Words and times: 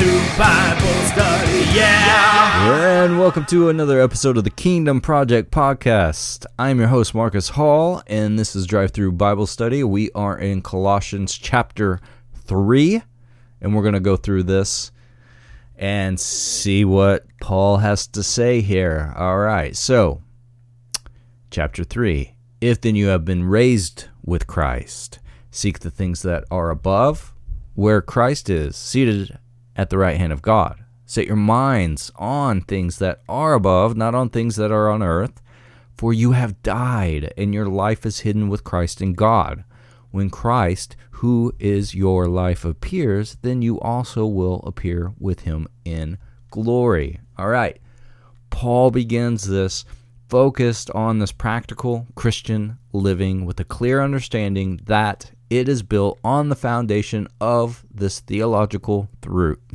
through 0.00 0.38
Bible 0.38 0.94
study, 1.04 1.58
yeah. 1.76 3.02
And 3.04 3.18
welcome 3.18 3.44
to 3.46 3.68
another 3.68 4.00
episode 4.00 4.38
of 4.38 4.44
the 4.44 4.50
Kingdom 4.50 5.02
Project 5.02 5.50
podcast. 5.50 6.46
I'm 6.58 6.78
your 6.78 6.88
host, 6.88 7.14
Marcus 7.14 7.50
Hall, 7.50 8.02
and 8.06 8.38
this 8.38 8.56
is 8.56 8.64
Drive 8.64 8.92
Through 8.92 9.12
Bible 9.12 9.46
Study. 9.46 9.84
We 9.84 10.10
are 10.12 10.38
in 10.38 10.62
Colossians 10.62 11.36
chapter 11.36 12.00
3, 12.46 13.02
and 13.60 13.76
we're 13.76 13.82
going 13.82 13.92
to 13.92 14.00
go 14.00 14.16
through 14.16 14.44
this 14.44 14.90
and 15.76 16.18
see 16.18 16.82
what 16.82 17.26
Paul 17.42 17.76
has 17.76 18.06
to 18.06 18.22
say 18.22 18.62
here. 18.62 19.12
All 19.18 19.36
right, 19.36 19.76
so 19.76 20.22
chapter 21.50 21.84
3 21.84 22.34
If 22.62 22.80
then 22.80 22.96
you 22.96 23.08
have 23.08 23.26
been 23.26 23.44
raised 23.44 24.06
with 24.24 24.46
Christ, 24.46 25.18
seek 25.50 25.80
the 25.80 25.90
things 25.90 26.22
that 26.22 26.44
are 26.50 26.70
above, 26.70 27.34
where 27.74 28.00
Christ 28.00 28.48
is, 28.48 28.76
seated 28.76 29.38
at 29.76 29.90
the 29.90 29.98
right 29.98 30.16
hand 30.16 30.32
of 30.32 30.42
God. 30.42 30.84
Set 31.06 31.26
your 31.26 31.36
minds 31.36 32.12
on 32.16 32.60
things 32.60 32.98
that 32.98 33.20
are 33.28 33.54
above, 33.54 33.96
not 33.96 34.14
on 34.14 34.28
things 34.28 34.56
that 34.56 34.70
are 34.70 34.88
on 34.88 35.02
earth. 35.02 35.42
For 35.96 36.12
you 36.12 36.32
have 36.32 36.62
died, 36.62 37.34
and 37.36 37.52
your 37.52 37.66
life 37.66 38.06
is 38.06 38.20
hidden 38.20 38.48
with 38.48 38.64
Christ 38.64 39.02
in 39.02 39.14
God. 39.14 39.64
When 40.10 40.30
Christ, 40.30 40.96
who 41.10 41.52
is 41.58 41.94
your 41.94 42.26
life, 42.26 42.64
appears, 42.64 43.36
then 43.42 43.60
you 43.60 43.78
also 43.80 44.24
will 44.24 44.60
appear 44.60 45.12
with 45.18 45.40
him 45.40 45.68
in 45.84 46.16
glory. 46.50 47.20
All 47.36 47.48
right. 47.48 47.78
Paul 48.50 48.90
begins 48.90 49.48
this 49.48 49.84
focused 50.28 50.90
on 50.92 51.18
this 51.18 51.32
practical 51.32 52.06
Christian 52.14 52.78
living 52.92 53.44
with 53.44 53.58
a 53.60 53.64
clear 53.64 54.00
understanding 54.00 54.80
that 54.84 55.32
it 55.50 55.68
is 55.68 55.82
built 55.82 56.18
on 56.22 56.48
the 56.48 56.56
foundation 56.56 57.26
of 57.40 57.84
this 57.92 58.20
theological 58.20 59.08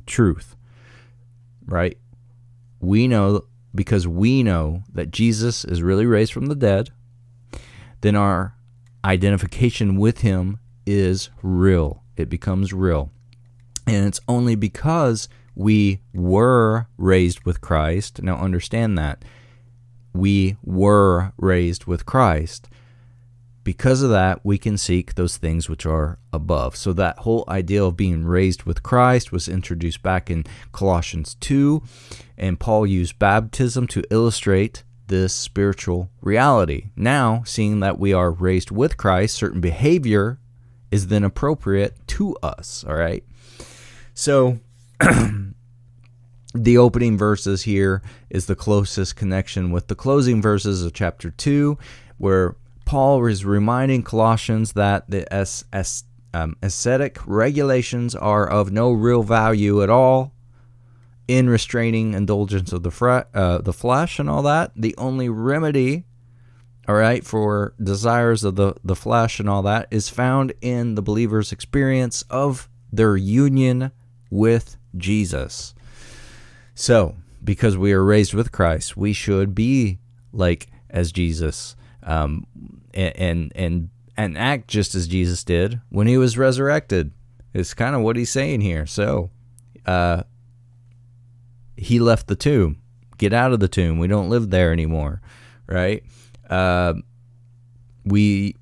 truth. 0.06 0.56
Right? 1.66 1.98
We 2.80 3.08
know 3.08 3.44
because 3.76 4.08
we 4.08 4.42
know 4.42 4.84
that 4.94 5.12
Jesus 5.12 5.66
is 5.66 5.84
really 5.84 6.06
raised 6.06 6.32
from 6.32 6.46
the 6.46 6.56
dead, 6.56 6.92
then 8.00 8.16
our 8.16 8.56
identification 9.04 9.98
with 9.98 10.22
him 10.22 10.60
is 10.86 11.30
real. 11.44 12.04
It 12.16 12.30
becomes 12.30 12.72
real. 12.72 13.12
And 13.86 14.08
it's 14.08 14.22
only 14.30 14.56
because 14.56 15.28
we 15.56 16.02
were 16.14 16.88
raised 16.98 17.46
with 17.46 17.60
Christ. 17.60 18.22
Now, 18.22 18.38
understand 18.38 18.98
that. 18.98 19.24
We 20.14 20.56
were 20.64 21.34
raised 21.38 21.86
with 21.86 22.06
Christ 22.06 22.70
because 23.66 24.04
of 24.04 24.12
that, 24.12 24.46
we 24.46 24.60
can 24.60 24.78
seek 24.78 25.16
those 25.16 25.38
things 25.38 25.68
which 25.68 25.88
are 25.88 26.20
above. 26.32 26.76
So, 26.78 26.94
that 26.94 27.20
whole 27.20 27.44
idea 27.50 27.84
of 27.84 27.98
being 27.98 28.24
raised 28.24 28.64
with 28.64 28.84
Christ 28.84 29.32
was 29.32 29.50
introduced 29.50 30.04
back 30.04 30.30
in 30.30 30.46
Colossians 30.72 31.36
2, 31.42 31.82
and 32.38 32.60
Paul 32.60 32.86
used 32.86 33.20
baptism 33.20 33.88
to 33.88 34.04
illustrate 34.12 34.84
this 35.08 35.34
spiritual 35.34 36.12
reality. 36.22 36.92
Now, 36.96 37.42
seeing 37.46 37.80
that 37.80 38.00
we 38.00 38.14
are 38.14 38.32
raised 38.32 38.70
with 38.70 38.98
Christ, 38.98 39.36
certain 39.36 39.62
behavior 39.62 40.40
is 40.92 41.08
then 41.08 41.24
appropriate 41.24 42.08
to 42.10 42.36
us. 42.44 42.86
All 42.88 42.96
right. 42.96 43.24
So, 44.14 44.60
the 46.54 46.78
opening 46.78 47.18
verses 47.18 47.64
here 47.64 48.04
is 48.30 48.46
the 48.46 48.56
closest 48.56 49.16
connection 49.16 49.72
with 49.72 49.88
the 49.88 49.96
closing 49.96 50.40
verses 50.40 50.86
of 50.86 50.94
chapter 50.94 51.32
2, 51.32 51.80
where 52.20 52.56
Paul 52.86 53.26
is 53.26 53.44
reminding 53.44 54.04
Colossians 54.04 54.74
that 54.74 55.10
the 55.10 55.26
um, 56.34 56.56
ascetic 56.62 57.18
regulations 57.26 58.16
are 58.16 58.48
of 58.48 58.72
no 58.72 58.92
real 58.92 59.24
value 59.24 59.82
at 59.82 59.90
all 59.90 60.34
in 61.28 61.50
restraining 61.50 62.14
indulgence 62.14 62.72
of 62.72 62.84
the, 62.84 62.92
fre- 62.92 63.22
uh, 63.34 63.58
the 63.60 63.74
flesh 63.74 64.20
and 64.20 64.30
all 64.30 64.44
that. 64.44 64.72
The 64.76 64.96
only 64.98 65.30
remedy, 65.30 66.06
all 66.88 66.96
right, 66.96 67.26
for 67.26 67.74
desires 67.82 68.44
of 68.44 68.56
the, 68.56 68.76
the 68.84 68.96
flesh 68.96 69.40
and 69.40 69.50
all 69.50 69.64
that 69.64 69.88
is 69.90 70.10
found 70.10 70.54
in 70.62 70.94
the 70.94 71.02
believer's 71.02 71.52
experience 71.52 72.24
of 72.30 72.70
their 72.94 73.18
union 73.18 73.92
with 74.30 74.78
Jesus. 74.96 75.74
So, 76.76 77.16
because 77.44 77.78
we 77.78 77.94
are 77.94 78.04
raised 78.04 78.34
with 78.34 78.52
Christ, 78.52 78.96
we 78.96 79.14
should 79.14 79.56
be 79.56 80.00
like 80.32 80.68
as 80.90 81.12
Jesus 81.12 81.76
um, 82.06 82.48
and 82.94 83.52
and 83.56 83.90
and 84.16 84.38
act 84.38 84.68
just 84.68 84.96
as 84.96 85.08
Jesus 85.08 85.44
did 85.44 85.82
when 85.90 86.08
he 86.08 86.18
was 86.18 86.38
resurrected. 86.38 87.12
It's 87.54 87.74
kind 87.74 87.96
of 87.96 88.02
what 88.02 88.16
he's 88.16 88.30
saying 88.30 88.62
here. 88.62 88.86
So, 88.86 89.30
uh, 89.86 90.24
he 91.78 92.00
left 92.00 92.28
the 92.28 92.36
tomb. 92.36 92.82
Get 93.18 93.34
out 93.34 93.54
of 93.54 93.60
the 93.60 93.68
tomb. 93.68 93.98
We 93.98 94.08
don't 94.08 94.30
live 94.30 94.50
there 94.50 94.72
anymore, 94.72 95.22
right? 95.68 96.04
Uh, 96.50 96.96
we 98.04 98.56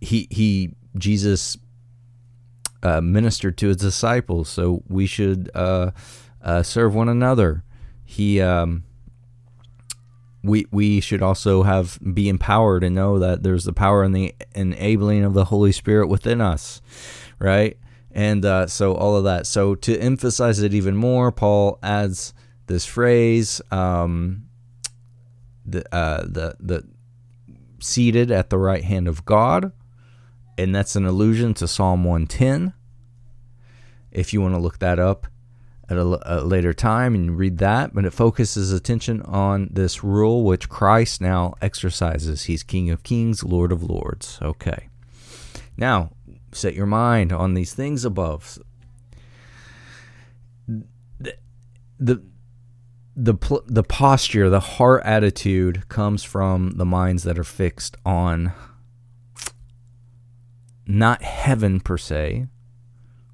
he 0.00 0.28
he 0.30 0.74
Jesus 0.96 1.56
uh, 2.82 3.00
ministered 3.00 3.58
to 3.58 3.68
his 3.68 3.78
disciples, 3.78 4.48
so 4.48 4.82
we 4.88 5.06
should 5.06 5.50
uh, 5.54 5.90
uh, 6.42 6.62
serve 6.62 6.94
one 6.94 7.08
another. 7.08 7.64
He 8.04 8.40
um, 8.40 8.84
we 10.44 10.66
we 10.70 11.00
should 11.00 11.22
also 11.22 11.62
have 11.62 11.98
be 12.12 12.28
empowered 12.28 12.84
and 12.84 12.94
know 12.94 13.18
that 13.18 13.42
there's 13.42 13.64
the 13.64 13.72
power 13.72 14.04
and 14.04 14.14
the 14.14 14.34
enabling 14.54 15.24
of 15.24 15.32
the 15.32 15.46
Holy 15.46 15.72
Spirit 15.72 16.08
within 16.08 16.40
us, 16.40 16.82
right? 17.38 17.78
And 18.12 18.44
uh, 18.44 18.66
so 18.66 18.94
all 18.94 19.16
of 19.16 19.24
that. 19.24 19.46
So 19.46 19.74
to 19.74 19.98
emphasize 19.98 20.60
it 20.60 20.74
even 20.74 20.96
more, 20.96 21.32
Paul 21.32 21.78
adds 21.82 22.34
this 22.66 22.84
phrase: 22.84 23.62
um, 23.70 24.44
the 25.64 25.82
uh, 25.94 26.22
the 26.22 26.56
the 26.60 26.84
seated 27.80 28.30
at 28.30 28.50
the 28.50 28.58
right 28.58 28.84
hand 28.84 29.08
of 29.08 29.24
God, 29.24 29.72
and 30.58 30.74
that's 30.74 30.94
an 30.94 31.06
allusion 31.06 31.54
to 31.54 31.66
Psalm 31.66 32.04
110. 32.04 32.74
If 34.12 34.32
you 34.32 34.42
want 34.42 34.54
to 34.54 34.60
look 34.60 34.78
that 34.78 34.98
up, 34.98 35.26
at 35.88 35.96
a, 35.96 36.20
a, 36.24 36.40
later 36.40 36.72
time 36.72 37.14
and 37.14 37.36
read 37.36 37.58
that, 37.58 37.94
but 37.94 38.04
it 38.04 38.12
focuses 38.12 38.72
attention 38.72 39.20
on 39.22 39.68
this 39.70 40.02
rule 40.02 40.44
which 40.44 40.68
Christ 40.68 41.20
now 41.20 41.54
exercises. 41.60 42.44
He's 42.44 42.62
King 42.62 42.90
of 42.90 43.02
Kings, 43.02 43.44
Lord 43.44 43.72
of 43.72 43.82
Lords. 43.82 44.38
Okay. 44.40 44.88
Now, 45.76 46.12
set 46.52 46.74
your 46.74 46.86
mind 46.86 47.32
on 47.32 47.54
these 47.54 47.74
things 47.74 48.04
above. 48.04 48.58
The, 50.66 51.36
the 51.98 52.22
the 53.16 53.34
the 53.66 53.84
posture, 53.84 54.50
the 54.50 54.60
heart 54.60 55.02
attitude 55.04 55.88
comes 55.88 56.24
from 56.24 56.72
the 56.76 56.84
minds 56.84 57.22
that 57.22 57.38
are 57.38 57.44
fixed 57.44 57.96
on 58.04 58.52
not 60.86 61.22
heaven 61.22 61.78
per 61.78 61.96
se, 61.96 62.48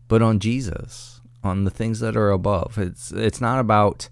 but 0.06 0.20
on 0.20 0.38
Jesus 0.38 1.19
on 1.42 1.64
the 1.64 1.70
things 1.70 2.00
that 2.00 2.16
are 2.16 2.30
above. 2.30 2.78
It's 2.78 3.12
it's 3.12 3.40
not 3.40 3.58
about 3.58 4.08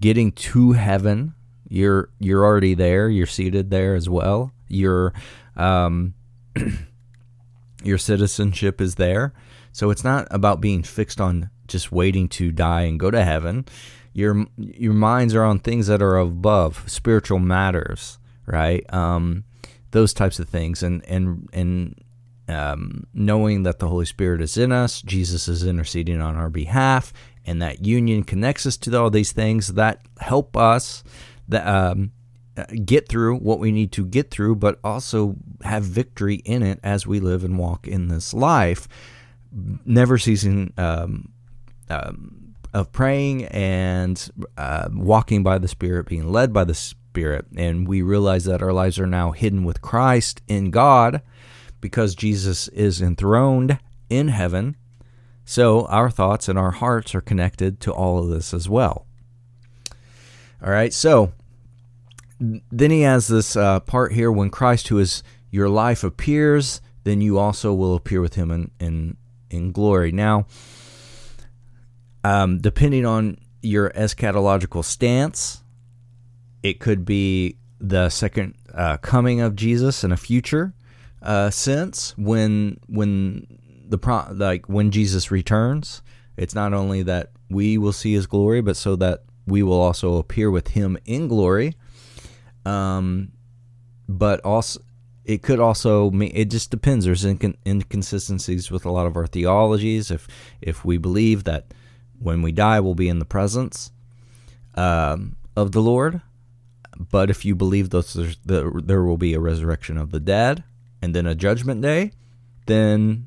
getting 0.00 0.32
to 0.32 0.72
heaven. 0.72 1.34
You're 1.68 2.10
you're 2.18 2.44
already 2.44 2.74
there. 2.74 3.08
You're 3.08 3.26
seated 3.26 3.70
there 3.70 3.94
as 3.94 4.08
well. 4.08 4.52
Your 4.68 5.12
um, 5.56 6.14
your 7.84 7.98
citizenship 7.98 8.80
is 8.80 8.96
there. 8.96 9.32
So 9.72 9.90
it's 9.90 10.04
not 10.04 10.28
about 10.30 10.60
being 10.60 10.82
fixed 10.82 11.20
on 11.20 11.50
just 11.66 11.90
waiting 11.90 12.28
to 12.28 12.52
die 12.52 12.82
and 12.82 13.00
go 13.00 13.10
to 13.10 13.24
heaven. 13.24 13.66
Your 14.12 14.46
your 14.56 14.92
minds 14.92 15.34
are 15.34 15.44
on 15.44 15.58
things 15.58 15.88
that 15.88 16.00
are 16.00 16.16
above, 16.16 16.84
spiritual 16.86 17.40
matters, 17.40 18.18
right? 18.46 18.84
Um, 18.92 19.44
those 19.90 20.14
types 20.14 20.38
of 20.38 20.48
things, 20.48 20.82
and 20.82 21.04
and 21.06 21.48
and 21.52 22.00
um, 22.48 23.06
knowing 23.14 23.62
that 23.62 23.78
the 23.78 23.88
Holy 23.88 24.04
Spirit 24.04 24.40
is 24.40 24.56
in 24.56 24.72
us, 24.72 25.02
Jesus 25.02 25.48
is 25.48 25.64
interceding 25.64 26.20
on 26.20 26.36
our 26.36 26.50
behalf, 26.50 27.12
and 27.44 27.60
that 27.62 27.84
union 27.84 28.22
connects 28.24 28.66
us 28.66 28.76
to 28.78 28.98
all 28.98 29.10
these 29.10 29.32
things 29.32 29.74
that 29.74 30.00
help 30.18 30.56
us 30.56 31.04
that, 31.48 31.66
um, 31.66 32.12
get 32.84 33.08
through 33.08 33.36
what 33.38 33.58
we 33.58 33.72
need 33.72 33.90
to 33.92 34.04
get 34.04 34.30
through, 34.30 34.56
but 34.56 34.78
also 34.84 35.36
have 35.62 35.82
victory 35.82 36.36
in 36.36 36.62
it 36.62 36.78
as 36.82 37.06
we 37.06 37.18
live 37.18 37.44
and 37.44 37.58
walk 37.58 37.88
in 37.88 38.08
this 38.08 38.32
life, 38.32 38.86
never 39.84 40.18
ceasing 40.18 40.72
um, 40.76 41.28
um 41.88 42.44
of 42.74 42.90
praying 42.90 43.44
and 43.46 44.30
uh, 44.58 44.88
walking 44.92 45.44
by 45.44 45.58
the 45.58 45.68
Spirit, 45.68 46.06
being 46.06 46.30
led 46.30 46.52
by 46.52 46.64
the 46.64 46.74
Spirit. 46.74 47.46
And 47.56 47.86
we 47.86 48.02
realize 48.02 48.44
that 48.46 48.62
our 48.62 48.72
lives 48.72 48.98
are 48.98 49.06
now 49.06 49.30
hidden 49.30 49.62
with 49.62 49.80
Christ 49.80 50.42
in 50.48 50.72
God 50.72 51.22
because 51.84 52.14
Jesus 52.14 52.68
is 52.68 53.02
enthroned 53.02 53.78
in 54.08 54.28
heaven. 54.28 54.74
So 55.44 55.84
our 55.88 56.08
thoughts 56.08 56.48
and 56.48 56.58
our 56.58 56.70
hearts 56.70 57.14
are 57.14 57.20
connected 57.20 57.78
to 57.80 57.92
all 57.92 58.18
of 58.18 58.30
this 58.30 58.54
as 58.54 58.70
well. 58.70 59.04
All 60.64 60.70
right, 60.70 60.94
so 60.94 61.34
then 62.40 62.90
he 62.90 63.02
has 63.02 63.28
this 63.28 63.54
uh, 63.54 63.80
part 63.80 64.14
here 64.14 64.32
when 64.32 64.48
Christ, 64.48 64.88
who 64.88 64.98
is 64.98 65.22
your 65.50 65.68
life, 65.68 66.02
appears, 66.02 66.80
then 67.02 67.20
you 67.20 67.38
also 67.38 67.74
will 67.74 67.94
appear 67.94 68.22
with 68.22 68.36
him 68.36 68.50
in, 68.50 68.70
in, 68.80 69.16
in 69.50 69.72
glory. 69.72 70.10
Now, 70.10 70.46
Um, 72.24 72.60
depending 72.62 73.04
on 73.04 73.36
your 73.60 73.90
eschatological 73.90 74.82
stance, 74.82 75.62
it 76.62 76.80
could 76.80 77.04
be 77.04 77.58
the 77.78 78.08
second 78.08 78.54
uh, 78.72 78.96
coming 78.96 79.42
of 79.42 79.54
Jesus 79.54 80.02
in 80.02 80.12
a 80.12 80.16
future 80.16 80.72
uh, 81.24 81.50
sense 81.50 82.14
when 82.16 82.78
when 82.86 83.46
the 83.88 83.98
pro- 83.98 84.28
like 84.32 84.68
when 84.68 84.90
Jesus 84.90 85.30
returns. 85.30 86.02
It's 86.36 86.54
not 86.54 86.74
only 86.74 87.02
that 87.04 87.30
we 87.48 87.78
will 87.78 87.92
see 87.92 88.12
His 88.12 88.26
glory, 88.26 88.60
but 88.60 88.76
so 88.76 88.96
that 88.96 89.22
we 89.46 89.62
will 89.62 89.80
also 89.80 90.16
appear 90.16 90.50
with 90.50 90.68
Him 90.68 90.98
in 91.04 91.28
glory. 91.28 91.74
Um, 92.64 93.32
but 94.08 94.40
also 94.40 94.80
it 95.24 95.42
could 95.42 95.60
also 95.60 96.10
mean 96.10 96.32
it 96.34 96.50
just 96.50 96.70
depends. 96.70 97.06
There's 97.06 97.24
incon- 97.24 97.56
inconsistencies 97.66 98.70
with 98.70 98.84
a 98.84 98.90
lot 98.90 99.06
of 99.06 99.16
our 99.16 99.26
theologies. 99.26 100.10
If 100.10 100.28
if 100.60 100.84
we 100.84 100.98
believe 100.98 101.44
that 101.44 101.72
when 102.18 102.42
we 102.42 102.52
die 102.52 102.80
we'll 102.80 102.94
be 102.94 103.08
in 103.08 103.18
the 103.18 103.24
presence 103.24 103.90
um, 104.74 105.36
of 105.56 105.72
the 105.72 105.82
Lord, 105.82 106.20
but 106.98 107.30
if 107.30 107.44
you 107.44 107.54
believe 107.54 107.90
that 107.90 108.36
there 108.44 109.02
will 109.02 109.16
be 109.16 109.34
a 109.34 109.40
resurrection 109.40 109.96
of 109.96 110.10
the 110.10 110.20
dead 110.20 110.64
and 111.04 111.14
then 111.14 111.26
a 111.26 111.34
judgment 111.34 111.82
day, 111.82 112.12
then 112.66 113.26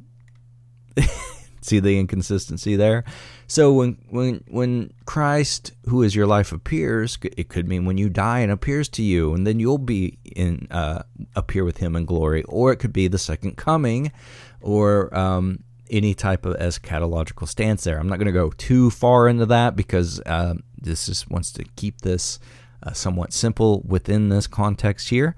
see 1.61 1.79
the 1.79 1.99
inconsistency 1.99 2.75
there. 2.75 3.03
So 3.45 3.71
when 3.71 3.97
when 4.09 4.43
when 4.47 4.93
Christ, 5.05 5.73
who 5.85 6.01
is 6.01 6.15
your 6.15 6.25
life, 6.25 6.51
appears, 6.51 7.17
it 7.21 7.49
could 7.49 7.67
mean 7.67 7.85
when 7.85 7.97
you 7.97 8.09
die 8.09 8.39
and 8.39 8.51
appears 8.51 8.89
to 8.89 9.03
you, 9.03 9.33
and 9.33 9.45
then 9.45 9.59
you'll 9.59 9.77
be 9.77 10.17
in 10.35 10.67
uh, 10.71 11.03
appear 11.35 11.63
with 11.63 11.77
Him 11.77 11.95
in 11.95 12.05
glory, 12.05 12.43
or 12.43 12.71
it 12.71 12.77
could 12.77 12.93
be 12.93 13.07
the 13.07 13.19
second 13.19 13.57
coming, 13.57 14.11
or 14.59 15.15
um, 15.15 15.63
any 15.89 16.13
type 16.13 16.45
of 16.45 16.55
eschatological 16.57 17.47
stance 17.47 17.83
there. 17.83 17.99
I'm 17.99 18.09
not 18.09 18.17
going 18.17 18.25
to 18.25 18.31
go 18.31 18.49
too 18.57 18.89
far 18.89 19.27
into 19.27 19.45
that 19.45 19.75
because 19.75 20.19
uh, 20.25 20.55
this 20.77 21.05
just 21.05 21.29
wants 21.29 21.51
to 21.53 21.63
keep 21.75 22.01
this 22.01 22.39
uh, 22.83 22.91
somewhat 22.91 23.33
simple 23.33 23.83
within 23.85 24.29
this 24.29 24.47
context 24.47 25.09
here. 25.09 25.35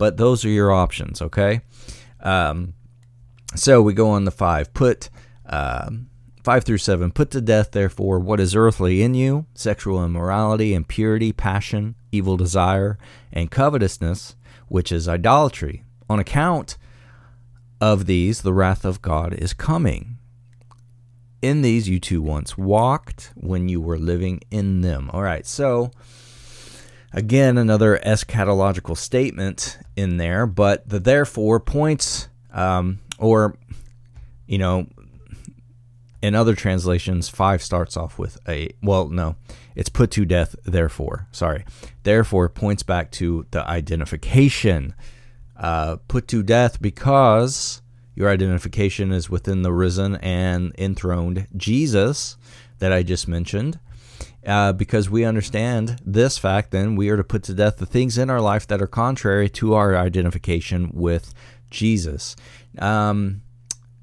But 0.00 0.16
those 0.16 0.46
are 0.46 0.48
your 0.48 0.72
options, 0.72 1.20
okay? 1.20 1.60
Um, 2.20 2.72
so 3.54 3.82
we 3.82 3.92
go 3.92 4.08
on 4.08 4.24
the 4.24 4.30
five. 4.30 4.72
Put. 4.72 5.10
Um, 5.44 6.06
5 6.42 6.64
through 6.64 6.78
7 6.78 7.10
Put 7.10 7.30
to 7.32 7.42
death, 7.42 7.72
therefore, 7.72 8.18
what 8.18 8.40
is 8.40 8.56
earthly 8.56 9.02
in 9.02 9.12
you 9.12 9.44
sexual 9.54 10.02
immorality, 10.02 10.72
impurity, 10.72 11.32
passion, 11.32 11.96
evil 12.12 12.38
desire, 12.38 12.96
and 13.30 13.50
covetousness, 13.50 14.36
which 14.68 14.90
is 14.90 15.06
idolatry. 15.06 15.84
On 16.08 16.18
account 16.18 16.78
of 17.78 18.06
these, 18.06 18.40
the 18.40 18.54
wrath 18.54 18.86
of 18.86 19.02
God 19.02 19.34
is 19.34 19.52
coming. 19.52 20.16
In 21.42 21.60
these 21.60 21.90
you 21.90 22.00
two 22.00 22.22
once 22.22 22.56
walked 22.56 23.32
when 23.34 23.68
you 23.68 23.82
were 23.82 23.98
living 23.98 24.40
in 24.50 24.80
them. 24.80 25.10
All 25.12 25.22
right, 25.22 25.46
so 25.46 25.90
again, 27.12 27.58
another 27.58 28.00
eschatological 28.04 28.96
statement 28.96 29.78
in 30.00 30.16
there, 30.16 30.46
but 30.46 30.88
the 30.88 30.98
therefore 30.98 31.60
points, 31.60 32.28
um, 32.52 33.00
or, 33.18 33.56
you 34.46 34.58
know, 34.58 34.86
in 36.22 36.34
other 36.34 36.54
translations, 36.54 37.28
five 37.28 37.62
starts 37.62 37.96
off 37.96 38.18
with 38.18 38.38
a, 38.48 38.70
well, 38.82 39.08
no, 39.08 39.36
it's 39.74 39.88
put 39.88 40.10
to 40.12 40.24
death, 40.24 40.54
therefore. 40.64 41.28
Sorry. 41.32 41.64
Therefore 42.02 42.48
points 42.48 42.82
back 42.82 43.10
to 43.12 43.46
the 43.50 43.66
identification. 43.66 44.94
Uh, 45.56 45.96
put 46.08 46.26
to 46.28 46.42
death 46.42 46.80
because 46.80 47.82
your 48.14 48.28
identification 48.30 49.12
is 49.12 49.30
within 49.30 49.62
the 49.62 49.72
risen 49.72 50.16
and 50.16 50.74
enthroned 50.78 51.46
Jesus 51.56 52.36
that 52.78 52.92
I 52.92 53.02
just 53.02 53.28
mentioned. 53.28 53.78
Uh, 54.46 54.72
because 54.72 55.10
we 55.10 55.24
understand 55.24 56.00
this 56.04 56.38
fact, 56.38 56.70
then 56.70 56.96
we 56.96 57.10
are 57.10 57.16
to 57.18 57.24
put 57.24 57.42
to 57.42 57.52
death 57.52 57.76
the 57.76 57.84
things 57.84 58.16
in 58.16 58.30
our 58.30 58.40
life 58.40 58.66
that 58.66 58.80
are 58.80 58.86
contrary 58.86 59.50
to 59.50 59.74
our 59.74 59.94
identification 59.94 60.90
with 60.94 61.34
Jesus. 61.70 62.36
Um, 62.78 63.42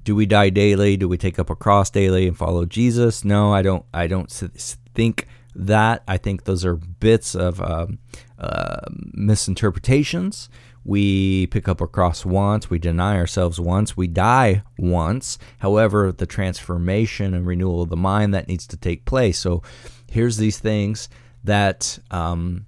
do 0.04 0.16
we 0.16 0.26
die 0.26 0.50
daily? 0.50 0.96
Do 0.96 1.10
we 1.10 1.18
take 1.18 1.40
up 1.40 1.50
a 1.50 1.56
cross 1.56 1.90
daily 1.90 2.28
and 2.28 2.38
follow 2.38 2.66
Jesus? 2.66 3.26
No, 3.26 3.52
I 3.52 3.62
don't. 3.62 3.84
I 3.94 4.08
don't 4.08 4.32
think 4.32 5.28
that. 5.56 6.04
I 6.08 6.18
think 6.18 6.44
those 6.44 6.64
are 6.64 6.76
bits 6.76 7.36
of 7.36 7.60
um, 7.60 7.98
uh, 8.40 8.82
misinterpretations. 9.14 10.50
We 10.88 11.48
pick 11.48 11.68
up 11.68 11.82
a 11.82 11.88
cross 11.88 12.26
once, 12.26 12.70
we 12.70 12.80
deny 12.80 13.18
ourselves 13.18 13.60
once, 13.60 13.98
we 13.98 14.08
die 14.08 14.64
once. 14.78 15.38
However, 15.58 16.14
the 16.14 16.26
transformation 16.26 17.34
and 17.34 17.46
renewal 17.46 17.82
of 17.82 17.90
the 17.90 17.98
mind 17.98 18.34
that 18.34 18.48
needs 18.48 18.66
to 18.68 18.78
take 18.78 19.04
place. 19.04 19.38
So, 19.38 19.62
here's 20.10 20.38
these 20.38 20.60
things 20.60 21.10
that 21.44 22.00
um, 22.12 22.66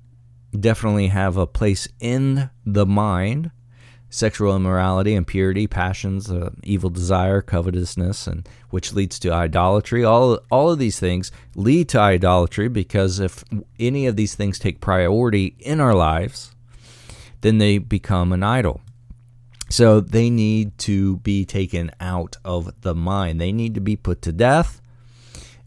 definitely 0.57 1.07
have 1.07 1.37
a 1.37 1.47
place 1.47 1.87
in 1.99 2.49
the 2.65 2.85
mind 2.85 3.51
sexual 4.11 4.55
immorality, 4.55 5.13
impurity, 5.13 5.67
passions, 5.67 6.31
uh, 6.31 6.49
evil 6.63 6.89
desire, 6.89 7.41
covetousness, 7.41 8.25
and 8.25 8.49
which 8.71 8.93
leads 8.93 9.19
to 9.19 9.31
idolatry. 9.31 10.03
All 10.03 10.39
all 10.49 10.71
of 10.71 10.79
these 10.79 10.99
things 10.99 11.31
lead 11.55 11.89
to 11.89 11.99
idolatry 11.99 12.67
because 12.67 13.19
if 13.19 13.43
any 13.79 14.07
of 14.07 14.15
these 14.15 14.35
things 14.35 14.57
take 14.57 14.81
priority 14.81 15.55
in 15.59 15.79
our 15.79 15.93
lives, 15.93 16.55
then 17.41 17.59
they 17.59 17.77
become 17.77 18.33
an 18.33 18.43
idol. 18.43 18.81
So 19.69 19.99
they 19.99 20.31
need 20.31 20.77
to 20.79 21.17
be 21.17 21.45
taken 21.45 21.91
out 21.99 22.37
of 22.43 22.81
the 22.81 22.95
mind. 22.95 23.39
They 23.39 23.51
need 23.51 23.75
to 23.75 23.81
be 23.81 23.95
put 23.95 24.23
to 24.23 24.31
death 24.31 24.81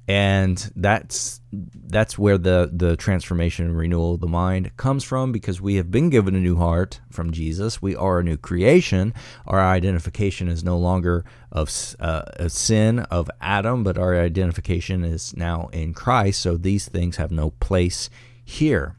and 0.09 0.73
that's 0.75 1.41
that's 1.53 2.19
where 2.19 2.37
the 2.37 2.71
the 2.73 2.97
transformation 2.97 3.67
and 3.67 3.77
renewal 3.77 4.15
of 4.15 4.21
the 4.21 4.27
mind 4.27 4.77
comes 4.77 5.05
from 5.05 5.31
because 5.31 5.61
we 5.61 5.77
have 5.77 5.91
been 5.91 6.11
given 6.11 6.35
a 6.35 6.41
new 6.41 6.57
heart 6.57 7.01
from 7.11 7.31
Jesus. 7.31 7.81
We 7.81 7.95
are 7.95 8.19
a 8.19 8.25
new 8.25 8.37
creation. 8.37 9.15
Our 9.47 9.61
identification 9.61 10.49
is 10.49 10.65
no 10.65 10.77
longer 10.77 11.25
of 11.53 11.71
uh, 12.01 12.23
a 12.35 12.51
sin 12.51 13.01
of 13.01 13.31
Adam 13.41 13.85
but 13.85 13.97
our 13.97 14.19
identification 14.19 15.05
is 15.05 15.37
now 15.37 15.69
in 15.73 15.95
Christ. 15.95 16.41
So 16.41 16.57
these 16.57 16.89
things 16.89 17.17
have 17.17 17.31
no 17.31 17.51
place 17.51 18.11
here. 18.45 18.97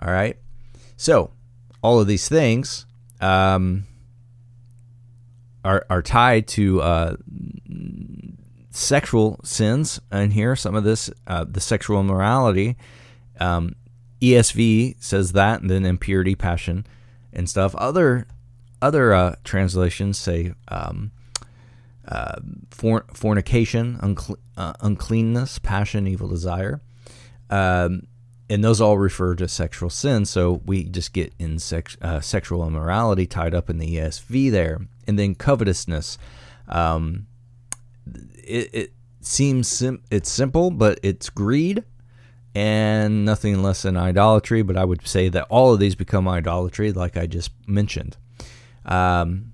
All 0.00 0.10
right? 0.10 0.36
So 0.96 1.30
all 1.82 2.00
of 2.00 2.08
these 2.08 2.28
things 2.28 2.84
um, 3.20 3.86
are 5.64 5.86
are 5.88 6.02
tied 6.02 6.48
to 6.48 6.82
uh, 6.82 7.16
sexual 8.70 9.40
sins 9.44 10.00
in 10.12 10.30
here. 10.32 10.56
Some 10.56 10.74
of 10.74 10.84
this, 10.84 11.10
uh, 11.26 11.44
the 11.48 11.60
sexual 11.60 12.00
immorality. 12.00 12.76
Um, 13.38 13.74
ESV 14.20 15.02
says 15.02 15.32
that, 15.32 15.60
and 15.60 15.70
then 15.70 15.84
impurity, 15.84 16.34
passion, 16.34 16.86
and 17.32 17.48
stuff. 17.48 17.74
Other 17.76 18.26
other 18.82 19.12
uh, 19.12 19.34
translations 19.44 20.18
say 20.18 20.52
um, 20.68 21.12
uh, 22.08 22.36
for, 22.70 23.04
fornication, 23.12 23.98
uncle- 24.00 24.38
uh, 24.56 24.72
uncleanness, 24.80 25.58
passion, 25.58 26.06
evil 26.06 26.28
desire. 26.28 26.80
Um, 27.50 28.06
and 28.48 28.64
those 28.64 28.80
all 28.80 28.98
refer 28.98 29.34
to 29.36 29.46
sexual 29.48 29.90
sin. 29.90 30.24
So 30.24 30.60
we 30.64 30.84
just 30.84 31.12
get 31.12 31.32
in 31.38 31.58
sex, 31.58 31.96
uh, 32.02 32.20
sexual 32.20 32.66
immorality 32.66 33.26
tied 33.26 33.54
up 33.54 33.70
in 33.70 33.78
the 33.78 33.96
ESV 33.96 34.50
there. 34.50 34.80
And 35.06 35.18
then 35.18 35.34
covetousness. 35.34 36.18
Um, 36.68 37.26
it, 38.34 38.70
it 38.72 38.92
seems 39.20 39.68
sim- 39.68 40.02
it's 40.10 40.30
simple, 40.30 40.70
but 40.70 40.98
it's 41.02 41.30
greed 41.30 41.84
and 42.54 43.24
nothing 43.24 43.62
less 43.62 43.82
than 43.82 43.96
idolatry. 43.96 44.62
But 44.62 44.76
I 44.76 44.84
would 44.84 45.06
say 45.06 45.28
that 45.28 45.46
all 45.50 45.72
of 45.72 45.80
these 45.80 45.94
become 45.94 46.28
idolatry, 46.28 46.92
like 46.92 47.16
I 47.16 47.26
just 47.26 47.50
mentioned. 47.66 48.16
Um, 48.84 49.52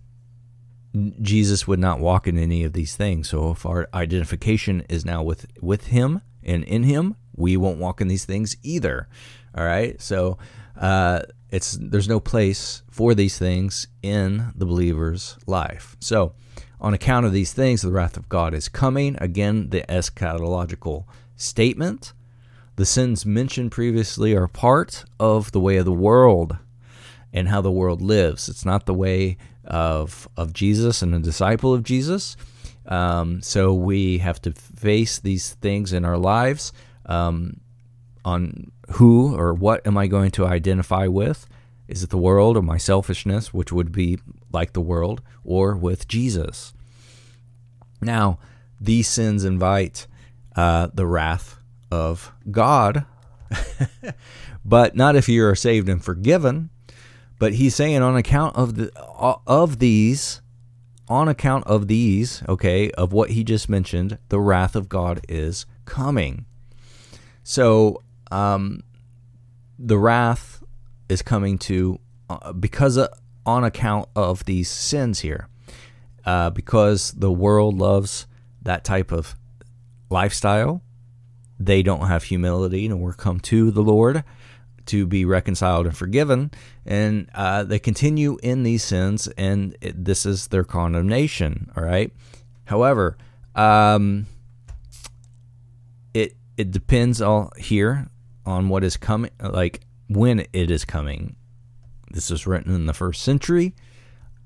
Jesus 1.20 1.68
would 1.68 1.78
not 1.78 2.00
walk 2.00 2.26
in 2.26 2.38
any 2.38 2.64
of 2.64 2.72
these 2.72 2.96
things. 2.96 3.28
So 3.28 3.50
if 3.50 3.66
our 3.66 3.88
identification 3.92 4.84
is 4.88 5.04
now 5.04 5.22
with 5.22 5.46
with 5.60 5.88
Him 5.88 6.22
and 6.42 6.64
in 6.64 6.84
Him, 6.84 7.16
we 7.34 7.56
won't 7.56 7.78
walk 7.78 8.00
in 8.00 8.08
these 8.08 8.24
things 8.24 8.56
either. 8.62 9.08
All 9.56 9.64
right. 9.64 10.00
So 10.00 10.38
uh, 10.80 11.22
it's 11.50 11.78
there's 11.80 12.08
no 12.08 12.20
place 12.20 12.82
for 12.90 13.14
these 13.14 13.38
things 13.38 13.88
in 14.02 14.52
the 14.54 14.66
believer's 14.66 15.36
life. 15.46 15.96
So 16.00 16.34
on 16.80 16.94
account 16.94 17.26
of 17.26 17.32
these 17.32 17.52
things, 17.52 17.82
the 17.82 17.90
wrath 17.90 18.16
of 18.16 18.28
God 18.28 18.54
is 18.54 18.68
coming. 18.68 19.16
Again, 19.20 19.70
the 19.70 19.82
eschatological 19.88 21.04
statement. 21.36 22.12
The 22.76 22.86
sins 22.86 23.24
mentioned 23.24 23.72
previously 23.72 24.34
are 24.34 24.48
part 24.48 25.04
of 25.18 25.52
the 25.52 25.60
way 25.60 25.78
of 25.78 25.86
the 25.86 25.92
world 25.92 26.58
and 27.32 27.48
how 27.48 27.60
the 27.60 27.70
world 27.70 28.02
lives. 28.02 28.48
It's 28.48 28.64
not 28.64 28.86
the 28.86 28.94
way 28.94 29.36
of 29.64 30.28
of 30.36 30.52
Jesus 30.52 31.02
and 31.02 31.14
a 31.14 31.18
disciple 31.18 31.72
of 31.74 31.82
Jesus. 31.82 32.36
Um, 32.86 33.42
so 33.42 33.74
we 33.74 34.18
have 34.18 34.40
to 34.42 34.52
face 34.52 35.18
these 35.18 35.54
things 35.54 35.92
in 35.92 36.04
our 36.04 36.18
lives 36.18 36.72
um, 37.06 37.60
on 38.24 38.70
who 38.92 39.34
or 39.34 39.54
what 39.54 39.86
am 39.86 39.96
I 39.96 40.06
going 40.06 40.30
to 40.32 40.46
identify 40.46 41.06
with? 41.06 41.46
Is 41.88 42.02
it 42.02 42.10
the 42.10 42.18
world 42.18 42.56
or 42.56 42.62
my 42.62 42.78
selfishness, 42.78 43.54
which 43.54 43.72
would 43.72 43.92
be 43.92 44.18
like 44.52 44.72
the 44.72 44.80
world, 44.80 45.22
or 45.44 45.76
with 45.76 46.08
Jesus? 46.08 46.74
Now, 48.00 48.38
these 48.80 49.08
sins 49.08 49.44
invite 49.44 50.06
uh, 50.54 50.88
the 50.92 51.06
wrath 51.06 51.58
of 51.90 52.32
God, 52.50 53.06
but 54.64 54.96
not 54.96 55.16
if 55.16 55.28
you 55.28 55.44
are 55.46 55.54
saved 55.54 55.88
and 55.88 56.02
forgiven. 56.02 56.70
But 57.38 57.54
he's 57.54 57.74
saying 57.74 58.02
on 58.02 58.16
account 58.16 58.56
of 58.56 58.76
the 58.76 58.90
of 58.96 59.78
these, 59.78 60.40
on 61.08 61.28
account 61.28 61.66
of 61.66 61.86
these, 61.86 62.42
okay, 62.48 62.90
of 62.92 63.12
what 63.12 63.30
he 63.30 63.44
just 63.44 63.68
mentioned, 63.68 64.18
the 64.30 64.40
wrath 64.40 64.74
of 64.74 64.88
God 64.88 65.20
is 65.28 65.66
coming. 65.84 66.46
So, 67.44 68.02
um, 68.30 68.82
the 69.78 69.98
wrath 69.98 70.55
is 71.08 71.22
coming 71.22 71.58
to 71.58 71.98
uh, 72.28 72.52
because 72.52 72.96
of, 72.96 73.08
on 73.44 73.64
account 73.64 74.08
of 74.16 74.44
these 74.44 74.68
sins 74.68 75.20
here, 75.20 75.48
uh, 76.24 76.50
because 76.50 77.12
the 77.12 77.32
world 77.32 77.78
loves 77.78 78.26
that 78.62 78.84
type 78.84 79.12
of 79.12 79.36
lifestyle. 80.10 80.82
They 81.58 81.82
don't 81.82 82.06
have 82.06 82.24
humility 82.24 82.88
nor 82.88 83.12
come 83.12 83.40
to 83.40 83.70
the 83.70 83.82
Lord 83.82 84.24
to 84.86 85.06
be 85.06 85.24
reconciled 85.24 85.86
and 85.86 85.96
forgiven, 85.96 86.50
and 86.84 87.28
uh, 87.34 87.64
they 87.64 87.78
continue 87.78 88.38
in 88.42 88.62
these 88.62 88.84
sins, 88.84 89.26
and 89.36 89.76
it, 89.80 90.04
this 90.04 90.24
is 90.26 90.48
their 90.48 90.64
condemnation. 90.64 91.70
All 91.76 91.82
right. 91.82 92.12
However, 92.66 93.16
um, 93.54 94.26
it 96.14 96.36
it 96.56 96.70
depends 96.70 97.20
all 97.20 97.52
here 97.56 98.08
on 98.44 98.68
what 98.68 98.84
is 98.84 98.96
coming, 98.96 99.30
like 99.40 99.80
when 100.08 100.46
it 100.52 100.70
is 100.70 100.84
coming. 100.84 101.36
This 102.10 102.30
was 102.30 102.46
written 102.46 102.74
in 102.74 102.86
the 102.86 102.94
first 102.94 103.22
century. 103.22 103.74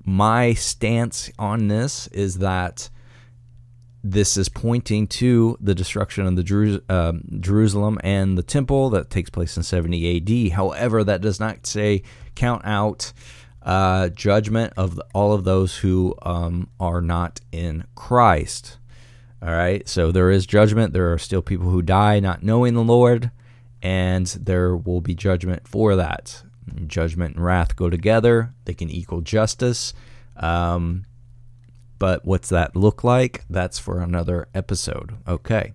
My 0.03 0.53
stance 0.53 1.31
on 1.37 1.67
this 1.67 2.07
is 2.07 2.39
that 2.39 2.89
this 4.03 4.35
is 4.35 4.49
pointing 4.49 5.05
to 5.05 5.57
the 5.61 5.75
destruction 5.75 6.25
of 6.25 6.35
the 6.35 6.81
uh, 6.89 7.13
Jerusalem 7.39 7.99
and 8.03 8.35
the 8.37 8.43
temple 8.43 8.89
that 8.91 9.11
takes 9.11 9.29
place 9.29 9.55
in 9.57 9.63
70 9.63 10.49
AD. 10.49 10.53
However, 10.53 11.03
that 11.03 11.21
does 11.21 11.39
not 11.39 11.67
say 11.67 12.01
count 12.33 12.63
out 12.65 13.13
uh, 13.61 14.09
judgment 14.09 14.73
of 14.75 14.99
all 15.13 15.33
of 15.33 15.43
those 15.43 15.77
who 15.77 16.15
um, 16.23 16.67
are 16.79 17.01
not 17.01 17.41
in 17.51 17.85
Christ. 17.93 18.77
All 19.43 19.51
right, 19.51 19.87
so 19.87 20.11
there 20.11 20.31
is 20.31 20.45
judgment. 20.45 20.93
There 20.93 21.11
are 21.11 21.17
still 21.17 21.41
people 21.41 21.69
who 21.69 21.81
die 21.81 22.19
not 22.19 22.43
knowing 22.43 22.73
the 22.73 22.83
Lord, 22.83 23.31
and 23.81 24.27
there 24.27 24.75
will 24.75 25.01
be 25.01 25.15
judgment 25.15 25.67
for 25.67 25.95
that. 25.95 26.43
Judgment 26.87 27.35
and 27.35 27.43
wrath 27.43 27.75
go 27.75 27.89
together, 27.89 28.53
they 28.65 28.73
can 28.73 28.89
equal 28.89 29.21
justice. 29.21 29.93
Um, 30.37 31.05
but 31.99 32.25
what's 32.25 32.49
that 32.49 32.75
look 32.75 33.03
like? 33.03 33.43
That's 33.49 33.79
for 33.79 33.99
another 33.99 34.47
episode. 34.55 35.17
Okay. 35.27 35.73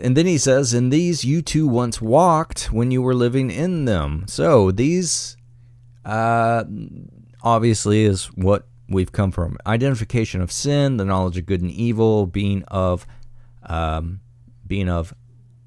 And 0.00 0.16
then 0.16 0.26
he 0.26 0.38
says, 0.38 0.74
In 0.74 0.90
these 0.90 1.24
you 1.24 1.42
too 1.42 1.66
once 1.66 2.00
walked 2.00 2.72
when 2.72 2.90
you 2.90 3.02
were 3.02 3.14
living 3.14 3.50
in 3.50 3.84
them. 3.84 4.24
So 4.28 4.70
these 4.70 5.36
uh, 6.04 6.64
obviously 7.42 8.04
is 8.04 8.26
what 8.34 8.66
we've 8.88 9.12
come 9.12 9.30
from 9.30 9.58
identification 9.66 10.40
of 10.40 10.52
sin, 10.52 10.96
the 10.96 11.04
knowledge 11.04 11.38
of 11.38 11.46
good 11.46 11.62
and 11.62 11.70
evil, 11.70 12.26
being 12.26 12.62
of 12.64 13.06
um, 13.64 14.20
being 14.66 14.88
of 14.88 15.14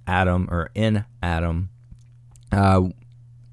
Adam 0.09 0.47
or 0.49 0.71
in 0.73 1.05
Adam. 1.21 1.69
Uh, 2.51 2.89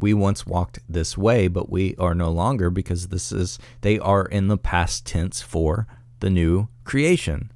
we 0.01 0.15
once 0.15 0.47
walked 0.47 0.79
this 0.89 1.17
way, 1.19 1.49
but 1.49 1.71
we 1.71 1.95
are 1.97 2.15
no 2.15 2.31
longer 2.31 2.71
because 2.71 3.09
this 3.09 3.31
is 3.31 3.59
they 3.83 3.99
are 3.99 4.25
in 4.25 4.49
the 4.49 4.57
past 4.57 5.05
tense 5.05 5.43
for 5.43 5.87
the 6.21 6.31
new 6.31 6.69
creation. 6.85 7.53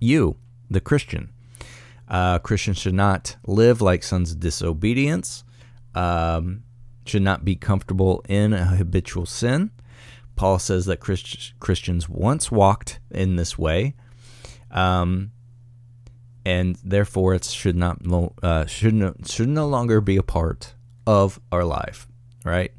You, 0.00 0.36
the 0.70 0.80
Christian. 0.80 1.30
Uh, 2.06 2.38
Christians 2.38 2.78
should 2.78 2.94
not 2.94 3.36
live 3.44 3.80
like 3.80 4.04
sons 4.04 4.30
of 4.30 4.40
disobedience, 4.40 5.42
um, 5.96 6.62
should 7.06 7.22
not 7.22 7.44
be 7.44 7.56
comfortable 7.56 8.24
in 8.28 8.52
a 8.52 8.66
habitual 8.66 9.26
sin. 9.26 9.70
Paul 10.36 10.60
says 10.60 10.86
that 10.86 11.00
Christ- 11.00 11.54
Christians 11.58 12.08
once 12.08 12.52
walked 12.52 13.00
in 13.10 13.34
this 13.34 13.58
way, 13.58 13.94
um, 14.70 15.32
and 16.44 16.76
therefore 16.84 17.34
it 17.34 17.44
should 17.44 17.76
not 17.76 17.98
uh, 18.42 18.66
should 18.66 18.94
no, 18.94 19.14
should 19.26 19.48
no 19.48 19.66
longer 19.66 20.00
be 20.00 20.16
a 20.16 20.22
part 20.22 20.74
of 21.06 21.40
our 21.50 21.64
life, 21.64 22.06
right? 22.44 22.72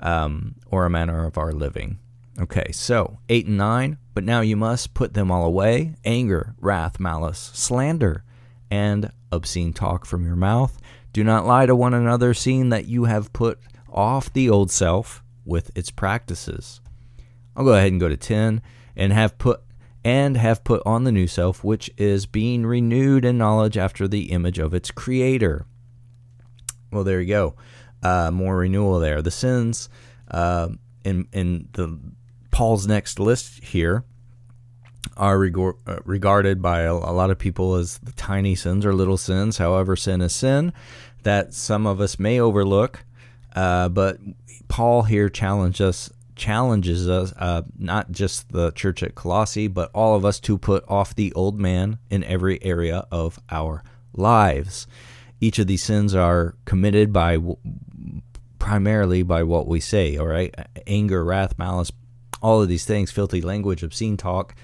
Um, 0.00 0.56
or 0.70 0.84
a 0.84 0.90
manner 0.90 1.24
of 1.24 1.38
our 1.38 1.52
living. 1.52 1.98
Okay, 2.40 2.72
so 2.72 3.18
eight 3.28 3.46
and 3.46 3.56
nine, 3.56 3.98
but 4.12 4.24
now 4.24 4.40
you 4.40 4.56
must 4.56 4.94
put 4.94 5.14
them 5.14 5.30
all 5.30 5.44
away 5.44 5.94
anger, 6.04 6.54
wrath, 6.60 6.98
malice, 6.98 7.50
slander, 7.54 8.24
and 8.70 9.10
obscene 9.30 9.72
talk 9.72 10.04
from 10.04 10.24
your 10.24 10.36
mouth. 10.36 10.80
Do 11.12 11.22
not 11.22 11.46
lie 11.46 11.66
to 11.66 11.76
one 11.76 11.94
another, 11.94 12.34
seeing 12.34 12.70
that 12.70 12.86
you 12.86 13.04
have 13.04 13.32
put 13.32 13.60
off 13.88 14.32
the 14.32 14.50
old 14.50 14.72
self 14.72 15.22
with 15.44 15.70
its 15.76 15.92
practices. 15.92 16.80
I'll 17.56 17.64
go 17.64 17.74
ahead 17.74 17.92
and 17.92 18.00
go 18.00 18.08
to 18.08 18.16
10 18.16 18.62
and 18.96 19.12
have 19.12 19.38
put 19.38 19.60
and 20.04 20.36
have 20.36 20.64
put 20.64 20.82
on 20.84 21.04
the 21.04 21.12
new 21.12 21.26
self 21.26 21.64
which 21.64 21.90
is 21.96 22.26
being 22.26 22.66
renewed 22.66 23.24
in 23.24 23.38
knowledge 23.38 23.78
after 23.78 24.06
the 24.06 24.30
image 24.30 24.58
of 24.58 24.74
its 24.74 24.90
creator. 24.90 25.66
Well, 26.92 27.04
there 27.04 27.20
you 27.20 27.28
go. 27.28 27.54
Uh, 28.02 28.30
more 28.30 28.58
renewal 28.58 29.00
there. 29.00 29.22
The 29.22 29.30
sins 29.30 29.88
uh, 30.30 30.68
in 31.04 31.26
in 31.32 31.68
the 31.72 31.98
Paul's 32.50 32.86
next 32.86 33.18
list 33.18 33.64
here 33.64 34.04
are 35.16 35.38
regor- 35.38 35.78
uh, 35.86 35.98
regarded 36.04 36.60
by 36.62 36.80
a, 36.80 36.92
a, 36.92 37.12
lot 37.12 37.30
of 37.30 37.38
people 37.38 37.74
as 37.74 37.98
the 37.98 38.12
tiny 38.12 38.54
sins 38.54 38.84
or 38.86 38.94
little 38.94 39.16
sins. 39.16 39.58
However, 39.58 39.96
sin 39.96 40.20
is 40.20 40.34
sin 40.34 40.72
that 41.22 41.54
some 41.54 41.86
of 41.86 42.00
us 42.00 42.18
may 42.18 42.38
overlook. 42.38 43.04
Uh, 43.54 43.88
but 43.88 44.18
Paul 44.68 45.02
here 45.02 45.28
challenges 45.28 45.80
us 45.80 46.10
challenges 46.36 47.08
us, 47.08 47.32
uh, 47.38 47.62
not 47.78 48.10
just 48.10 48.52
the 48.52 48.72
church 48.72 49.02
at 49.02 49.14
Colossae, 49.14 49.68
but 49.68 49.90
all 49.94 50.16
of 50.16 50.24
us 50.24 50.40
to 50.40 50.58
put 50.58 50.84
off 50.88 51.14
the 51.14 51.32
old 51.34 51.58
man 51.58 51.98
in 52.10 52.24
every 52.24 52.62
area 52.62 53.06
of 53.10 53.38
our 53.50 53.82
lives. 54.12 54.86
Each 55.40 55.58
of 55.58 55.66
these 55.66 55.82
sins 55.82 56.14
are 56.14 56.54
committed 56.64 57.12
by 57.12 57.38
primarily 58.58 59.22
by 59.22 59.42
what 59.42 59.66
we 59.66 59.78
say, 59.78 60.16
all 60.16 60.26
right? 60.26 60.54
Anger, 60.86 61.22
wrath, 61.22 61.58
malice, 61.58 61.92
all 62.40 62.62
of 62.62 62.68
these 62.68 62.86
things, 62.86 63.10
filthy 63.10 63.42
language, 63.42 63.82
obscene 63.82 64.16
talk, 64.16 64.54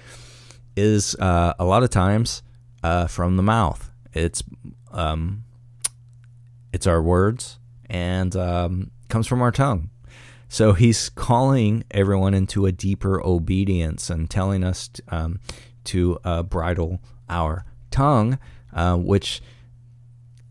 is 0.75 1.15
uh, 1.15 1.53
a 1.59 1.65
lot 1.65 1.83
of 1.83 1.91
times 1.91 2.41
uh, 2.83 3.05
from 3.05 3.37
the 3.37 3.43
mouth. 3.43 3.91
It's 4.13 4.43
um, 4.91 5.43
it's 6.73 6.87
our 6.87 7.01
words 7.01 7.59
and 7.89 8.35
um, 8.35 8.89
comes 9.07 9.27
from 9.27 9.41
our 9.41 9.51
tongue. 9.51 9.90
So 10.51 10.73
he's 10.73 11.07
calling 11.07 11.85
everyone 11.91 12.33
into 12.33 12.65
a 12.65 12.73
deeper 12.73 13.25
obedience 13.25 14.09
and 14.09 14.29
telling 14.29 14.65
us 14.65 14.89
um, 15.07 15.39
to 15.85 16.19
uh, 16.25 16.43
bridle 16.43 16.99
our 17.29 17.63
tongue, 17.89 18.37
uh, 18.73 18.97
which 18.97 19.41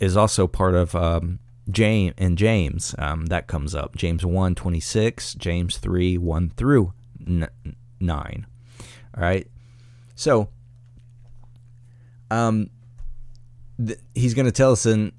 is 0.00 0.16
also 0.16 0.46
part 0.46 0.74
of 0.74 0.94
um, 0.94 1.38
James 1.70 2.14
and 2.16 2.38
James. 2.38 2.94
Um, 2.98 3.26
that 3.26 3.46
comes 3.46 3.74
up 3.74 3.94
James 3.94 4.24
1 4.24 4.54
26, 4.54 5.34
James 5.34 5.76
3 5.76 6.16
1 6.16 6.48
through 6.56 6.94
n- 7.26 7.50
9. 8.00 8.46
All 9.14 9.22
right. 9.22 9.46
So 10.14 10.48
um, 12.30 12.70
th- 13.76 13.98
he's 14.14 14.32
going 14.32 14.46
to 14.46 14.52
tell 14.52 14.72
us 14.72 14.86
in 14.86 15.12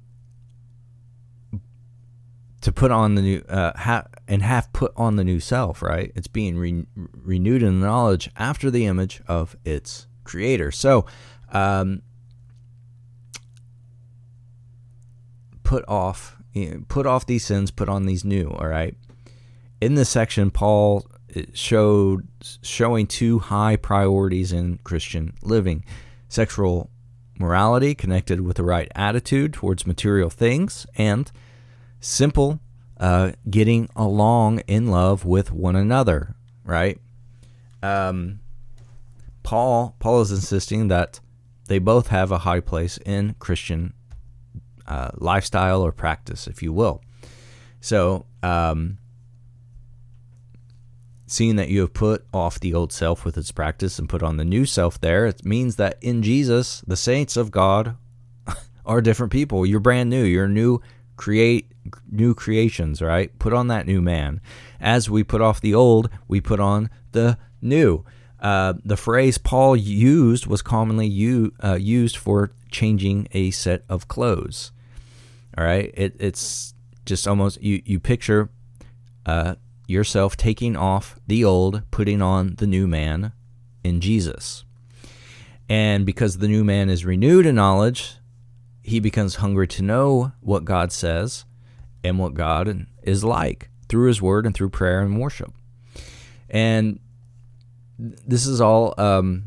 to 2.62 2.72
put 2.72 2.90
on 2.90 3.14
the 3.14 3.22
new 3.22 3.44
uh, 3.48 4.00
and 4.32 4.40
have 4.40 4.72
put 4.72 4.94
on 4.96 5.16
the 5.16 5.24
new 5.24 5.38
self 5.38 5.82
right? 5.82 6.10
It's 6.14 6.26
being 6.26 6.56
re- 6.56 6.86
renewed 6.96 7.62
in 7.62 7.80
the 7.80 7.86
knowledge 7.86 8.30
after 8.34 8.70
the 8.70 8.86
image 8.86 9.20
of 9.28 9.56
its 9.62 10.06
creator. 10.24 10.70
So 10.70 11.04
um, 11.50 12.00
put 15.62 15.84
off 15.86 16.38
put 16.88 17.06
off 17.06 17.26
these 17.26 17.44
sins 17.44 17.70
put 17.70 17.90
on 17.90 18.06
these 18.06 18.24
new 18.24 18.48
all 18.48 18.66
right? 18.66 18.96
In 19.82 19.96
this 19.96 20.08
section 20.08 20.50
paul 20.50 21.06
showed 21.52 22.26
showing 22.62 23.06
two 23.06 23.38
high 23.38 23.76
priorities 23.76 24.50
in 24.50 24.78
christian 24.78 25.34
living. 25.42 25.84
Sexual 26.30 26.88
morality 27.38 27.94
connected 27.94 28.40
with 28.40 28.56
the 28.56 28.64
right 28.64 28.90
attitude 28.94 29.52
towards 29.52 29.86
material 29.86 30.30
things 30.30 30.86
and 30.96 31.30
simple 32.00 32.60
uh, 33.02 33.32
getting 33.50 33.88
along 33.96 34.60
in 34.68 34.86
love 34.86 35.24
with 35.24 35.50
one 35.50 35.74
another, 35.74 36.36
right? 36.64 37.00
Um, 37.82 38.38
Paul 39.42 39.96
Paul 39.98 40.20
is 40.20 40.30
insisting 40.30 40.86
that 40.86 41.18
they 41.66 41.80
both 41.80 42.08
have 42.08 42.30
a 42.30 42.38
high 42.38 42.60
place 42.60 42.98
in 43.04 43.34
Christian 43.40 43.92
uh, 44.86 45.10
lifestyle 45.14 45.82
or 45.82 45.90
practice, 45.90 46.46
if 46.46 46.62
you 46.62 46.72
will. 46.72 47.02
So, 47.80 48.26
um, 48.40 48.98
seeing 51.26 51.56
that 51.56 51.70
you 51.70 51.80
have 51.80 51.92
put 51.92 52.24
off 52.32 52.60
the 52.60 52.72
old 52.72 52.92
self 52.92 53.24
with 53.24 53.36
its 53.36 53.50
practice 53.50 53.98
and 53.98 54.08
put 54.08 54.22
on 54.22 54.36
the 54.36 54.44
new 54.44 54.64
self 54.64 55.00
there, 55.00 55.26
it 55.26 55.44
means 55.44 55.74
that 55.74 55.98
in 56.02 56.22
Jesus, 56.22 56.82
the 56.86 56.96
saints 56.96 57.36
of 57.36 57.50
God 57.50 57.96
are 58.86 59.00
different 59.00 59.32
people. 59.32 59.66
You're 59.66 59.80
brand 59.80 60.08
new. 60.08 60.22
You're 60.22 60.46
new 60.46 60.80
create 61.16 61.72
new 62.10 62.34
creations, 62.34 63.02
right? 63.02 63.36
Put 63.38 63.52
on 63.52 63.68
that 63.68 63.86
new 63.86 64.00
man. 64.00 64.40
As 64.80 65.10
we 65.10 65.22
put 65.22 65.40
off 65.40 65.60
the 65.60 65.74
old, 65.74 66.08
we 66.28 66.40
put 66.40 66.60
on 66.60 66.90
the 67.12 67.38
new. 67.60 68.04
Uh, 68.40 68.74
the 68.84 68.96
phrase 68.96 69.38
Paul 69.38 69.76
used 69.76 70.46
was 70.46 70.62
commonly 70.62 71.06
u- 71.06 71.52
uh, 71.62 71.74
used 71.74 72.16
for 72.16 72.52
changing 72.70 73.28
a 73.32 73.50
set 73.52 73.84
of 73.88 74.08
clothes. 74.08 74.72
All 75.56 75.64
right, 75.64 75.92
it, 75.94 76.16
it's 76.18 76.74
just 77.06 77.28
almost 77.28 77.62
you. 77.62 77.82
You 77.84 78.00
picture 78.00 78.50
uh, 79.26 79.56
yourself 79.86 80.36
taking 80.36 80.76
off 80.76 81.16
the 81.26 81.44
old, 81.44 81.82
putting 81.90 82.22
on 82.22 82.56
the 82.56 82.66
new 82.66 82.88
man 82.88 83.32
in 83.84 84.00
Jesus. 84.00 84.64
And 85.68 86.04
because 86.04 86.38
the 86.38 86.48
new 86.48 86.64
man 86.64 86.90
is 86.90 87.04
renewed 87.04 87.46
in 87.46 87.54
knowledge, 87.54 88.16
he 88.82 89.00
becomes 89.00 89.36
hungry 89.36 89.68
to 89.68 89.82
know 89.82 90.32
what 90.40 90.64
God 90.64 90.92
says 90.92 91.44
and 92.02 92.18
what 92.18 92.34
God 92.34 92.86
is 93.02 93.22
like 93.22 93.70
through 93.88 94.08
his 94.08 94.20
word 94.20 94.46
and 94.46 94.54
through 94.54 94.70
prayer 94.70 95.00
and 95.00 95.20
worship. 95.20 95.52
And 96.50 96.98
this 97.98 98.46
is 98.46 98.60
all 98.60 98.94
um, 98.98 99.44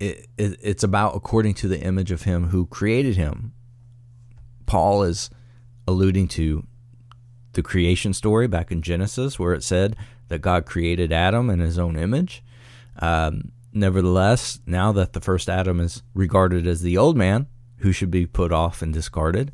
it, 0.00 0.26
it, 0.36 0.58
it's 0.60 0.82
about 0.82 1.14
according 1.14 1.54
to 1.54 1.68
the 1.68 1.80
image 1.80 2.10
of 2.10 2.22
him 2.22 2.48
who 2.48 2.66
created 2.66 3.16
him. 3.16 3.52
Paul 4.66 5.02
is 5.04 5.30
alluding 5.86 6.28
to 6.28 6.66
the 7.52 7.62
creation 7.62 8.14
story 8.14 8.48
back 8.48 8.72
in 8.72 8.82
Genesis, 8.82 9.38
where 9.38 9.52
it 9.52 9.62
said 9.62 9.94
that 10.28 10.40
God 10.40 10.66
created 10.66 11.12
Adam 11.12 11.50
in 11.50 11.60
his 11.60 11.78
own 11.78 11.96
image. 11.96 12.42
Um, 12.98 13.52
nevertheless, 13.72 14.60
now 14.66 14.92
that 14.92 15.12
the 15.12 15.20
first 15.20 15.48
Adam 15.48 15.80
is 15.80 16.02
regarded 16.14 16.66
as 16.66 16.82
the 16.82 16.98
old 16.98 17.16
man, 17.16 17.46
who 17.78 17.92
should 17.92 18.10
be 18.10 18.26
put 18.26 18.52
off 18.52 18.82
and 18.82 18.92
discarded, 18.92 19.52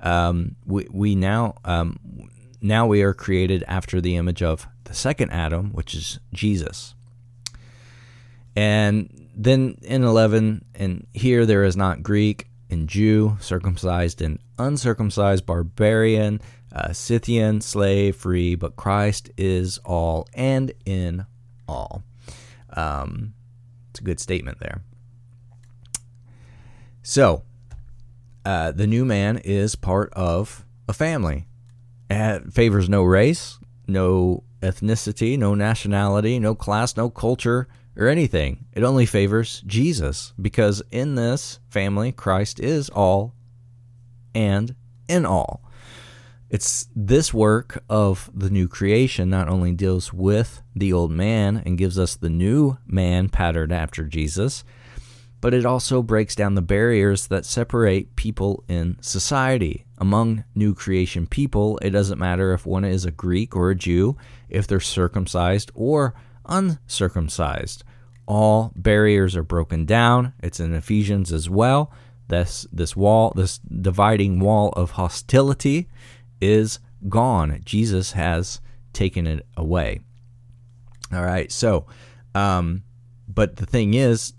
um, 0.00 0.56
we, 0.64 0.86
we 0.90 1.14
now 1.14 1.54
um, 1.64 1.98
now 2.60 2.86
we 2.86 3.02
are 3.02 3.14
created 3.14 3.64
after 3.66 4.00
the 4.00 4.16
image 4.16 4.42
of 4.42 4.66
the 4.84 4.94
second 4.94 5.30
Adam, 5.30 5.70
which 5.72 5.94
is 5.94 6.18
Jesus. 6.32 6.94
And 8.56 9.28
then 9.34 9.78
in 9.82 10.04
11, 10.04 10.64
and 10.74 11.06
here 11.12 11.44
there 11.44 11.64
is 11.64 11.76
not 11.76 12.02
Greek 12.02 12.46
and 12.70 12.88
Jew, 12.88 13.36
circumcised 13.40 14.22
and 14.22 14.38
uncircumcised, 14.58 15.44
barbarian, 15.44 16.40
uh, 16.72 16.92
Scythian, 16.92 17.60
slave, 17.60 18.16
free, 18.16 18.54
but 18.54 18.76
Christ 18.76 19.30
is 19.36 19.78
all 19.84 20.26
and 20.34 20.72
in 20.84 21.26
all. 21.68 22.02
Um, 22.70 23.34
it's 23.94 24.00
a 24.00 24.04
good 24.04 24.18
statement 24.18 24.58
there. 24.58 24.82
So, 27.00 27.44
uh, 28.44 28.72
the 28.72 28.88
new 28.88 29.04
man 29.04 29.38
is 29.38 29.76
part 29.76 30.12
of 30.14 30.64
a 30.88 30.92
family. 30.92 31.46
It 32.10 32.52
favors 32.52 32.88
no 32.88 33.04
race, 33.04 33.60
no 33.86 34.42
ethnicity, 34.60 35.38
no 35.38 35.54
nationality, 35.54 36.40
no 36.40 36.56
class, 36.56 36.96
no 36.96 37.08
culture, 37.08 37.68
or 37.96 38.08
anything. 38.08 38.64
It 38.72 38.82
only 38.82 39.06
favors 39.06 39.62
Jesus 39.64 40.32
because 40.42 40.82
in 40.90 41.14
this 41.14 41.60
family, 41.70 42.10
Christ 42.10 42.58
is 42.58 42.88
all 42.90 43.32
and 44.34 44.74
in 45.06 45.24
all. 45.24 45.62
It's 46.54 46.86
this 46.94 47.34
work 47.34 47.82
of 47.90 48.30
the 48.32 48.48
new 48.48 48.68
creation 48.68 49.28
not 49.28 49.48
only 49.48 49.72
deals 49.72 50.12
with 50.12 50.62
the 50.76 50.92
old 50.92 51.10
man 51.10 51.60
and 51.66 51.76
gives 51.76 51.98
us 51.98 52.14
the 52.14 52.30
new 52.30 52.78
man 52.86 53.28
patterned 53.28 53.72
after 53.72 54.04
Jesus, 54.04 54.62
but 55.40 55.52
it 55.52 55.66
also 55.66 56.00
breaks 56.00 56.36
down 56.36 56.54
the 56.54 56.62
barriers 56.62 57.26
that 57.26 57.44
separate 57.44 58.14
people 58.14 58.62
in 58.68 58.98
society. 59.00 59.84
Among 59.98 60.44
new 60.54 60.76
creation 60.76 61.26
people, 61.26 61.76
it 61.82 61.90
doesn't 61.90 62.20
matter 62.20 62.52
if 62.52 62.64
one 62.64 62.84
is 62.84 63.04
a 63.04 63.10
Greek 63.10 63.56
or 63.56 63.70
a 63.70 63.74
Jew, 63.74 64.16
if 64.48 64.68
they're 64.68 64.78
circumcised 64.78 65.72
or 65.74 66.14
uncircumcised. 66.46 67.82
All 68.26 68.70
barriers 68.76 69.34
are 69.34 69.42
broken 69.42 69.86
down. 69.86 70.34
It's 70.40 70.60
in 70.60 70.72
Ephesians 70.72 71.32
as 71.32 71.50
well. 71.50 71.90
This 72.28 72.64
this 72.72 72.94
wall, 72.94 73.32
this 73.34 73.58
dividing 73.58 74.38
wall 74.38 74.68
of 74.76 74.92
hostility 74.92 75.88
is 76.44 76.78
gone. 77.08 77.60
Jesus 77.64 78.12
has 78.12 78.60
taken 78.92 79.26
it 79.26 79.46
away. 79.56 80.00
All 81.12 81.24
right. 81.24 81.50
So, 81.50 81.86
um, 82.34 82.82
but 83.26 83.56
the 83.56 83.66
thing 83.66 83.94
is, 83.94 84.32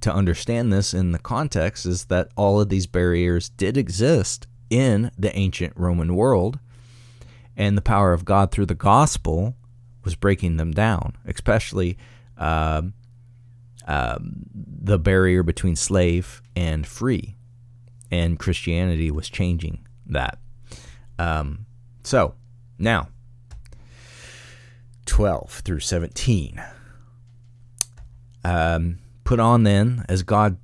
to 0.00 0.12
understand 0.12 0.72
this 0.72 0.92
in 0.92 1.12
the 1.12 1.18
context 1.18 1.86
is 1.86 2.06
that 2.06 2.28
all 2.36 2.60
of 2.60 2.68
these 2.68 2.86
barriers 2.86 3.48
did 3.48 3.76
exist 3.76 4.46
in 4.68 5.10
the 5.18 5.34
ancient 5.36 5.72
Roman 5.76 6.14
world, 6.16 6.58
and 7.56 7.76
the 7.76 7.82
power 7.82 8.12
of 8.12 8.24
God 8.24 8.50
through 8.50 8.66
the 8.66 8.74
gospel 8.74 9.54
was 10.04 10.14
breaking 10.14 10.56
them 10.56 10.72
down, 10.72 11.16
especially 11.26 11.98
uh, 12.36 12.82
the 13.86 14.98
barrier 14.98 15.42
between 15.42 15.76
slave 15.76 16.42
and 16.56 16.86
free. 16.86 17.36
And 18.10 18.38
Christianity 18.38 19.10
was 19.10 19.28
changing 19.28 19.86
that. 20.06 20.38
Um, 21.18 21.66
so 22.04 22.34
now, 22.78 23.08
12 25.06 25.62
through 25.64 25.80
17. 25.80 26.62
Um, 28.44 28.98
Put 29.24 29.40
on 29.40 29.62
then 29.62 30.04
as 30.08 30.22
God 30.22 30.58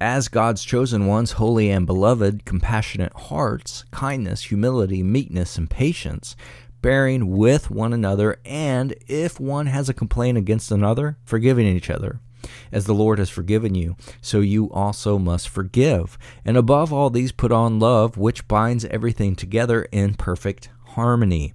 as 0.00 0.26
God's 0.26 0.64
chosen 0.64 1.06
ones, 1.06 1.32
holy 1.32 1.70
and 1.70 1.86
beloved, 1.86 2.44
compassionate 2.44 3.12
hearts, 3.12 3.84
kindness, 3.92 4.42
humility, 4.42 5.04
meekness, 5.04 5.56
and 5.56 5.70
patience, 5.70 6.34
bearing 6.80 7.28
with 7.28 7.70
one 7.70 7.92
another, 7.92 8.40
and 8.44 8.96
if 9.06 9.38
one 9.38 9.66
has 9.66 9.88
a 9.88 9.94
complaint 9.94 10.36
against 10.36 10.72
another, 10.72 11.16
forgiving 11.24 11.68
each 11.68 11.88
other. 11.88 12.18
As 12.70 12.86
the 12.86 12.94
Lord 12.94 13.18
has 13.18 13.30
forgiven 13.30 13.74
you, 13.74 13.96
so 14.20 14.40
you 14.40 14.70
also 14.72 15.18
must 15.18 15.48
forgive. 15.48 16.18
And 16.44 16.56
above 16.56 16.92
all 16.92 17.10
these, 17.10 17.32
put 17.32 17.52
on 17.52 17.78
love, 17.78 18.16
which 18.16 18.48
binds 18.48 18.84
everything 18.86 19.34
together 19.34 19.86
in 19.92 20.14
perfect 20.14 20.70
harmony. 20.88 21.54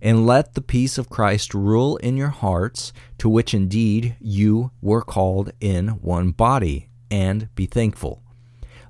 And 0.00 0.26
let 0.26 0.54
the 0.54 0.60
peace 0.60 0.96
of 0.98 1.10
Christ 1.10 1.54
rule 1.54 1.96
in 1.96 2.16
your 2.16 2.28
hearts, 2.28 2.92
to 3.18 3.28
which 3.28 3.52
indeed 3.52 4.16
you 4.20 4.70
were 4.80 5.02
called 5.02 5.52
in 5.60 5.88
one 6.00 6.30
body, 6.30 6.88
and 7.10 7.48
be 7.54 7.66
thankful. 7.66 8.22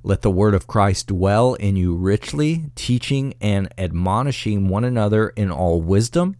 Let 0.03 0.22
the 0.22 0.31
word 0.31 0.55
of 0.55 0.66
Christ 0.66 1.09
dwell 1.09 1.55
in 1.55 1.77
you 1.77 1.94
richly, 1.94 2.70
teaching 2.74 3.35
and 3.40 3.68
admonishing 3.77 4.68
one 4.68 4.85
another 4.85 5.31
in 5.31 5.51
all 5.51 5.83
wisdom, 5.83 6.37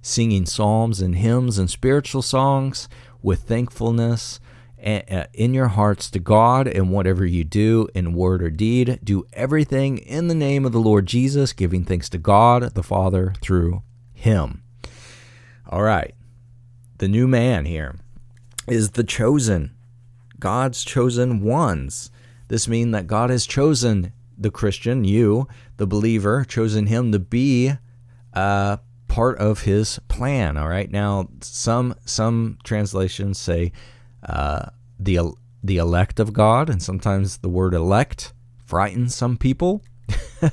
singing 0.00 0.46
psalms 0.46 1.00
and 1.00 1.16
hymns 1.16 1.58
and 1.58 1.68
spiritual 1.68 2.22
songs 2.22 2.88
with 3.22 3.42
thankfulness 3.42 4.40
in 4.82 5.52
your 5.52 5.68
hearts 5.68 6.10
to 6.10 6.18
God, 6.18 6.66
and 6.66 6.90
whatever 6.90 7.26
you 7.26 7.44
do 7.44 7.86
in 7.94 8.14
word 8.14 8.42
or 8.42 8.48
deed, 8.48 8.98
do 9.04 9.26
everything 9.34 9.98
in 9.98 10.28
the 10.28 10.34
name 10.34 10.64
of 10.64 10.72
the 10.72 10.80
Lord 10.80 11.04
Jesus, 11.04 11.52
giving 11.52 11.84
thanks 11.84 12.08
to 12.08 12.18
God 12.18 12.74
the 12.74 12.82
Father 12.82 13.34
through 13.42 13.82
him. 14.14 14.62
All 15.68 15.82
right. 15.82 16.14
The 16.96 17.08
new 17.08 17.28
man 17.28 17.66
here 17.66 17.96
is 18.66 18.90
the 18.92 19.04
chosen, 19.04 19.74
God's 20.38 20.82
chosen 20.84 21.42
ones. 21.42 22.10
This 22.48 22.66
means 22.66 22.92
that 22.92 23.06
God 23.06 23.30
has 23.30 23.46
chosen 23.46 24.12
the 24.36 24.50
Christian, 24.50 25.04
you, 25.04 25.46
the 25.76 25.86
believer, 25.86 26.44
chosen 26.44 26.86
him 26.86 27.12
to 27.12 27.18
be 27.18 27.72
uh, 28.32 28.78
part 29.10 29.38
of 29.38 29.62
his 29.62 29.98
plan. 30.08 30.56
All 30.56 30.68
right. 30.68 30.90
Now, 30.90 31.28
some 31.42 31.94
some 32.06 32.58
translations 32.64 33.38
say 33.38 33.72
uh, 34.22 34.66
the 34.98 35.32
the 35.62 35.76
elect 35.76 36.18
of 36.18 36.32
God, 36.32 36.70
and 36.70 36.82
sometimes 36.82 37.38
the 37.38 37.48
word 37.48 37.74
elect 37.74 38.32
frightens 38.64 39.14
some 39.14 39.36
people. 39.36 39.82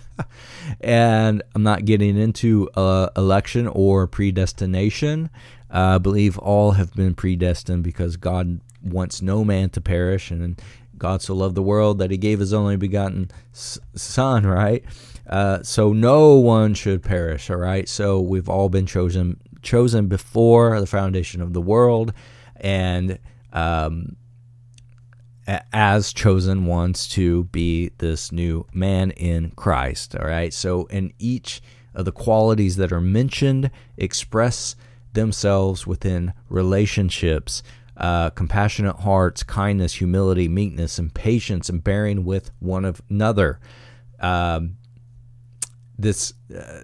and 0.82 1.42
I'm 1.56 1.64
not 1.64 1.86
getting 1.86 2.18
into 2.18 2.70
uh, 2.76 3.10
election 3.16 3.68
or 3.68 4.08
predestination. 4.08 5.30
Uh, 5.74 5.96
I 5.96 5.98
believe 6.00 6.38
all 6.38 6.72
have 6.72 6.94
been 6.94 7.16
predestined 7.16 7.84
because 7.84 8.18
God 8.18 8.60
wants 8.84 9.22
no 9.22 9.44
man 9.46 9.70
to 9.72 9.82
perish, 9.82 10.32
and 10.32 10.60
God 10.98 11.22
so 11.22 11.36
loved 11.36 11.56
the 11.56 11.62
world 11.62 12.00
that 12.00 12.12
He 12.12 12.18
gave 12.18 12.40
His 12.40 12.54
only 12.54 12.76
begotten 12.76 13.30
Son. 13.54 14.46
Right, 14.46 14.84
uh, 15.28 15.62
so 15.64 15.94
no 15.94 16.36
one 16.36 16.74
should 16.74 17.04
perish. 17.04 17.50
All 17.50 17.58
right, 17.58 17.88
so 17.88 18.20
we've 18.20 18.50
all 18.50 18.70
been 18.70 18.86
chosen 18.86 19.40
chosen 19.62 20.08
before 20.08 20.80
the 20.80 20.88
foundation 20.88 21.42
of 21.42 21.54
the 21.54 21.62
world, 21.62 22.14
and 22.56 23.20
um, 23.54 24.16
as 25.74 26.14
chosen 26.14 26.66
ones 26.66 27.08
to 27.08 27.46
be 27.46 27.92
this 27.98 28.32
new 28.32 28.66
man 28.74 29.12
in 29.12 29.52
Christ. 29.52 30.16
All 30.16 30.28
right. 30.28 30.54
So, 30.54 30.86
in 30.86 31.14
each 31.20 31.62
of 31.94 32.06
the 32.06 32.12
qualities 32.12 32.76
that 32.76 32.92
are 32.92 33.02
mentioned 33.02 33.72
express 33.98 34.76
themselves 35.14 35.88
within 35.88 36.34
relationships 36.50 37.64
uh, 37.96 38.30
compassionate 38.32 38.98
hearts, 38.98 39.42
kindness, 39.42 39.96
humility, 39.96 40.48
meekness, 40.48 41.00
and 41.00 41.12
patience, 41.14 41.68
and 41.68 41.84
bearing 41.84 42.24
with 42.26 42.52
one 42.60 42.94
another. 43.10 43.60
Um, 44.20 44.78
this 45.98 46.34
uh, 46.56 46.82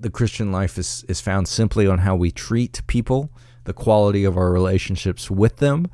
the 0.00 0.10
Christian 0.10 0.52
life 0.52 0.78
is 0.78 1.04
is 1.08 1.20
found 1.20 1.48
simply 1.48 1.86
on 1.86 1.98
how 1.98 2.14
we 2.16 2.30
treat 2.30 2.82
people, 2.86 3.30
the 3.64 3.72
quality 3.72 4.24
of 4.24 4.36
our 4.36 4.50
relationships 4.50 5.30
with 5.30 5.56
them, 5.56 5.86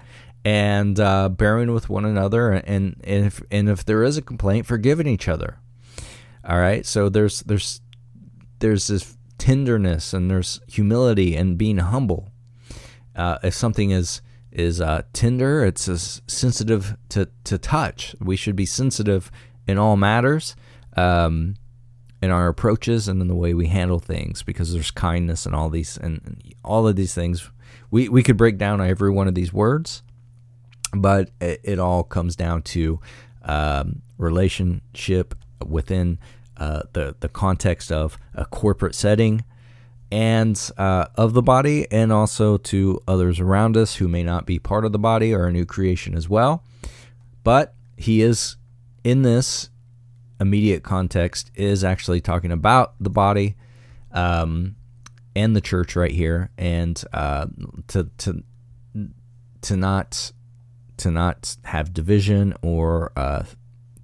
and 0.44 1.00
uh, 1.00 1.28
bearing 1.28 1.72
with 1.72 1.88
one 1.88 2.04
another, 2.04 2.50
and 2.52 3.00
and 3.04 3.26
if 3.26 3.42
and 3.50 3.68
if 3.68 3.84
there 3.84 4.02
is 4.02 4.16
a 4.16 4.22
complaint, 4.22 4.66
forgiving 4.66 5.06
each 5.06 5.28
other. 5.28 5.58
All 6.46 6.58
right, 6.58 6.84
so 6.84 7.08
there's 7.08 7.40
there's 7.42 7.80
there's 8.58 8.86
this 8.88 9.16
tenderness 9.38 10.12
and 10.12 10.30
there's 10.30 10.60
humility 10.68 11.34
and 11.36 11.58
being 11.58 11.78
humble. 11.78 12.32
Uh, 13.16 13.38
if 13.42 13.54
something 13.54 13.90
is 13.90 14.20
is 14.52 14.80
uh, 14.80 15.02
tender, 15.12 15.64
it's 15.64 16.20
sensitive 16.26 16.96
to 17.08 17.28
to 17.44 17.58
touch. 17.58 18.14
We 18.20 18.36
should 18.36 18.56
be 18.56 18.66
sensitive 18.66 19.30
in 19.66 19.78
all 19.78 19.96
matters. 19.96 20.54
Um, 20.96 21.56
in 22.24 22.30
our 22.30 22.48
approaches 22.48 23.06
and 23.06 23.20
in 23.20 23.28
the 23.28 23.34
way 23.34 23.54
we 23.54 23.68
handle 23.68 24.00
things 24.00 24.42
because 24.42 24.72
there's 24.72 24.90
kindness 24.90 25.46
and 25.46 25.54
all 25.54 25.70
these 25.70 25.96
and 25.96 26.54
all 26.64 26.88
of 26.88 26.96
these 26.96 27.14
things. 27.14 27.50
We, 27.90 28.08
we 28.08 28.22
could 28.24 28.36
break 28.36 28.58
down 28.58 28.80
every 28.80 29.10
one 29.10 29.28
of 29.28 29.34
these 29.34 29.52
words 29.52 30.02
but 30.94 31.30
it, 31.40 31.60
it 31.62 31.78
all 31.78 32.04
comes 32.04 32.36
down 32.36 32.62
to 32.62 33.00
um, 33.42 34.02
relationship 34.18 35.34
within 35.66 36.18
uh, 36.56 36.82
the 36.92 37.16
the 37.20 37.28
context 37.28 37.90
of 37.90 38.16
a 38.34 38.44
corporate 38.44 38.94
setting 38.94 39.44
and 40.12 40.70
uh, 40.78 41.06
of 41.16 41.32
the 41.32 41.42
body 41.42 41.90
and 41.90 42.12
also 42.12 42.56
to 42.56 43.00
others 43.08 43.40
around 43.40 43.76
us 43.76 43.96
who 43.96 44.06
may 44.06 44.22
not 44.22 44.46
be 44.46 44.58
part 44.58 44.84
of 44.84 44.92
the 44.92 44.98
body 44.98 45.34
or 45.34 45.46
a 45.46 45.52
new 45.52 45.66
creation 45.66 46.14
as 46.14 46.28
well. 46.28 46.62
But 47.42 47.74
he 47.96 48.22
is 48.22 48.56
in 49.02 49.22
this 49.22 49.70
immediate 50.44 50.82
context 50.82 51.50
is 51.54 51.82
actually 51.82 52.20
talking 52.20 52.52
about 52.52 52.94
the 53.00 53.10
body 53.10 53.56
um, 54.12 54.76
and 55.34 55.56
the 55.56 55.60
church 55.60 55.96
right 55.96 56.12
here, 56.12 56.50
and 56.58 57.02
uh, 57.12 57.46
to 57.88 58.10
to 58.18 58.44
to 59.62 59.76
not 59.76 60.32
to 60.98 61.10
not 61.10 61.56
have 61.64 61.94
division 61.94 62.54
or 62.62 63.10
uh, 63.16 63.44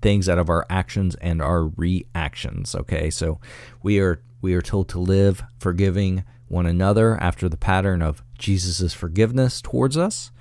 things 0.01 0.29
out 0.29 0.39
of 0.39 0.49
our 0.49 0.67
actions 0.71 1.15
and 1.17 1.43
our 1.43 1.65
reactions. 1.65 2.75
Okay, 2.75 3.11
so 3.11 3.39
we 3.83 4.01
are 4.01 4.23
we 4.41 4.55
are 4.55 4.63
told 4.63 4.89
to 4.89 4.99
live 4.99 5.45
forgiving 5.59 6.25
one 6.49 6.67
another 6.67 7.17
after 7.21 7.49
the 7.49 7.57
pattern 7.57 8.03
of 8.03 8.25
Jesus' 8.39 8.95
forgiveness 8.95 9.61
towards 9.61 9.97
us. 9.97 10.33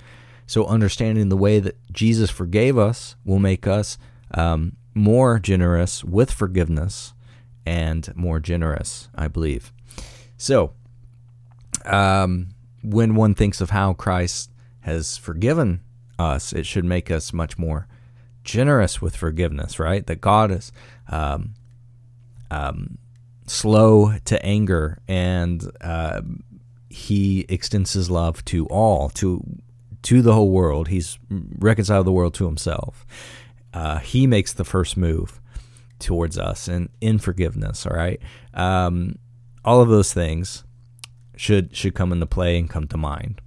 So 0.48 0.66
understanding 0.66 1.30
the 1.30 1.38
way 1.38 1.60
that 1.60 1.78
Jesus 1.92 2.32
forgave 2.32 2.78
us 2.78 3.16
will 3.24 3.38
make 3.38 3.68
us 3.68 4.00
um, 4.34 4.78
more 4.94 5.40
generous 5.40 6.04
with 6.04 6.32
forgiveness 6.32 7.14
and 7.66 8.12
more 8.16 8.40
generous, 8.40 9.10
I 9.16 9.28
believe. 9.28 9.72
So, 10.38 10.74
um, 11.86 12.50
when 12.82 13.16
one 13.16 13.36
thinks 13.36 13.62
of 13.62 13.72
how 13.72 13.94
Christ 13.94 14.50
has 14.82 15.18
forgiven 15.18 15.82
us, 16.18 16.54
it 16.54 16.66
should 16.66 16.86
make 16.86 17.12
us 17.12 17.34
much 17.34 17.58
more 17.58 17.88
generous 18.44 19.02
with 19.02 19.16
forgiveness, 19.16 19.80
right? 19.80 20.06
That 20.08 20.22
God 20.22 20.52
is 20.52 20.72
um, 21.10 21.54
um, 22.50 22.98
slow 23.48 24.18
to 24.26 24.46
anger 24.46 25.00
and 25.08 25.70
uh, 25.82 26.22
He 26.90 27.46
extends 27.50 27.94
His 27.94 28.10
love 28.10 28.44
to 28.46 28.66
all, 28.68 29.10
to 29.10 29.44
to 30.02 30.22
the 30.22 30.34
whole 30.34 30.50
world. 30.50 30.88
He's 30.88 31.20
reconciled 31.30 32.08
the 32.08 32.12
world 32.12 32.34
to 32.36 32.46
Himself 32.46 33.06
uh, 33.74 34.00
he 34.00 34.28
makes 34.28 34.54
the 34.54 34.66
first 34.66 34.98
move 34.98 35.40
towards 36.00 36.38
us 36.38 36.68
and 36.68 36.90
in 37.02 37.20
forgiveness. 37.20 37.86
All 37.86 37.96
right, 37.96 38.22
um, 38.54 39.18
all 39.64 39.82
of 39.82 39.90
those 39.90 40.14
things 40.14 40.64
should 41.36 41.76
should 41.76 41.96
come 41.96 42.12
into 42.12 42.26
play 42.26 42.58
and 42.58 42.70
come 42.70 42.88
to 42.88 42.98
mind. 42.98 43.42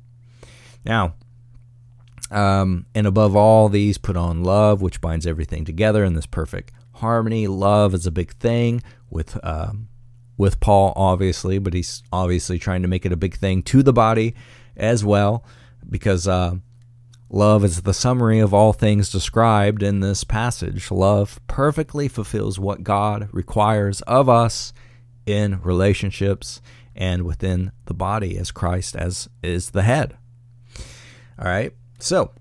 Now, 0.85 1.15
um, 2.31 2.87
and 2.95 3.07
above 3.07 3.37
all 3.37 3.69
these, 3.69 3.99
put 3.99 4.17
on 4.17 4.43
love, 4.43 4.81
which 4.83 5.01
binds 5.01 5.27
everything 5.27 5.65
together 5.65 6.05
in 6.05 6.15
this 6.15 6.27
perfect 6.27 6.73
harmony. 6.95 7.47
Love 7.47 7.95
is 7.95 8.07
a 8.07 8.11
big 8.11 8.33
thing 8.35 8.83
with 9.11 9.39
um, 9.45 9.89
with 10.37 10.61
Paul, 10.61 10.93
obviously, 10.97 11.59
but 11.59 11.75
he's 11.75 12.03
obviously 12.13 12.59
trying 12.59 12.83
to 12.83 12.89
make 12.89 13.05
it 13.05 13.13
a 13.13 13.17
big 13.17 13.37
thing 13.37 13.63
to 13.65 13.83
the 13.83 13.93
body 13.93 14.35
as 14.77 15.05
well, 15.05 15.45
because 15.89 16.27
uh, 16.27 16.55
Love 17.35 17.65
is 17.65 17.81
the 17.81 17.95
summary 17.95 18.39
of 18.39 18.53
all 18.53 18.75
things 18.75 19.09
described 19.09 19.83
in 19.83 20.01
this 20.01 20.23
passage. 20.23 20.91
Love 20.91 21.41
perfectly 21.47 22.07
fulfills 22.07 22.59
what 22.59 22.85
God 22.85 23.27
requires 23.33 24.03
of 24.03 24.29
us 24.29 24.75
in 25.25 25.59
relationships 25.63 26.61
and 26.95 27.23
within 27.23 27.73
the 27.87 27.95
body 27.95 28.37
as 28.37 28.51
Christ 28.51 28.95
as 28.95 29.31
is 29.43 29.71
the 29.71 29.81
head. 29.81 30.19
All 31.39 31.47
right. 31.47 31.73
So, 31.99 32.33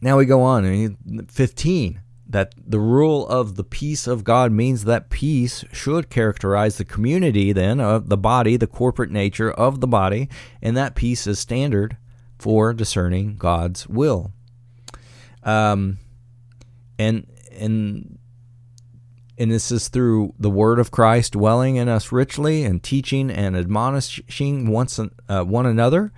now 0.00 0.16
we 0.16 0.24
go 0.24 0.40
on 0.40 0.96
15 1.30 2.00
that 2.26 2.54
the 2.56 2.80
rule 2.80 3.28
of 3.28 3.56
the 3.56 3.64
peace 3.64 4.06
of 4.06 4.24
God 4.24 4.50
means 4.50 4.84
that 4.84 5.10
peace 5.10 5.62
should 5.74 6.08
characterize 6.08 6.78
the 6.78 6.86
community 6.86 7.52
then 7.52 7.80
of 7.80 8.08
the 8.08 8.16
body, 8.16 8.56
the 8.56 8.66
corporate 8.66 9.10
nature 9.10 9.50
of 9.50 9.82
the 9.82 9.86
body, 9.86 10.30
and 10.62 10.74
that 10.74 10.94
peace 10.94 11.26
is 11.26 11.38
standard 11.38 11.98
for 12.44 12.74
discerning 12.74 13.36
God's 13.36 13.88
will. 13.88 14.30
Um, 15.44 15.96
and 16.98 17.26
and 17.58 18.18
and 19.38 19.50
this 19.50 19.72
is 19.72 19.88
through 19.88 20.34
the 20.38 20.50
word 20.50 20.78
of 20.78 20.90
Christ 20.90 21.32
dwelling 21.32 21.76
in 21.76 21.88
us 21.88 22.12
richly 22.12 22.62
and 22.62 22.82
teaching 22.82 23.30
and 23.30 23.56
admonishing 23.56 24.68
once 24.68 25.00
uh, 25.00 25.42
one 25.44 25.64
another. 25.64 26.12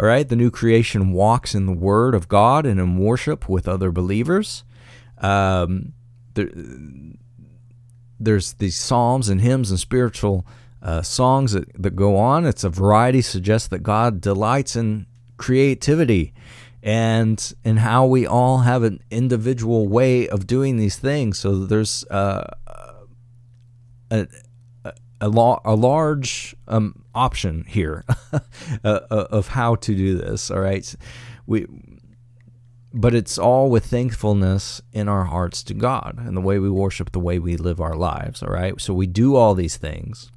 All 0.00 0.06
right, 0.06 0.26
the 0.26 0.34
new 0.34 0.50
creation 0.50 1.12
walks 1.12 1.54
in 1.54 1.66
the 1.66 1.72
word 1.72 2.14
of 2.14 2.26
God 2.26 2.64
and 2.64 2.80
in 2.80 2.96
worship 2.96 3.46
with 3.46 3.68
other 3.68 3.92
believers. 3.92 4.64
Um, 5.18 5.92
there, 6.32 6.48
there's 8.18 8.54
these 8.54 8.78
psalms 8.78 9.28
and 9.28 9.42
hymns 9.42 9.70
and 9.70 9.78
spiritual 9.78 10.46
uh, 10.80 11.02
songs 11.02 11.52
that, 11.52 11.70
that 11.82 11.96
go 11.96 12.16
on. 12.16 12.46
It's 12.46 12.64
a 12.64 12.70
variety 12.70 13.20
suggests 13.20 13.68
that 13.68 13.82
God 13.82 14.22
delights 14.22 14.74
in 14.74 15.04
creativity 15.36 16.32
and 16.86 17.52
and 17.64 17.80
how 17.80 18.06
we 18.06 18.24
all 18.24 18.58
have 18.58 18.84
an 18.84 19.00
individual 19.10 19.88
way 19.88 20.28
of 20.28 20.46
doing 20.46 20.76
these 20.76 20.96
things. 20.96 21.36
So 21.38 21.66
there's 21.66 22.04
uh, 22.04 22.48
a 24.10 24.28
a, 24.84 24.92
a, 25.20 25.58
a 25.64 25.74
large 25.74 26.54
um, 26.68 27.04
option 27.12 27.64
here 27.66 28.04
uh, 28.32 29.00
of 29.10 29.48
how 29.48 29.74
to 29.74 29.94
do 29.96 30.16
this. 30.16 30.50
All 30.50 30.60
right, 30.60 30.94
we. 31.46 31.66
But 32.94 33.14
it's 33.14 33.36
all 33.36 33.68
with 33.68 33.84
thankfulness 33.84 34.80
in 34.90 35.06
our 35.06 35.24
hearts 35.24 35.62
to 35.64 35.74
God 35.74 36.14
and 36.18 36.34
the 36.34 36.40
way 36.40 36.58
we 36.58 36.70
worship, 36.70 37.12
the 37.12 37.18
way 37.18 37.38
we 37.38 37.58
live 37.58 37.78
our 37.78 37.94
lives. 37.94 38.42
All 38.42 38.48
right. 38.48 38.80
So 38.80 38.94
we 38.94 39.06
do 39.06 39.36
all 39.36 39.54
these 39.54 39.76
things, 39.76 40.30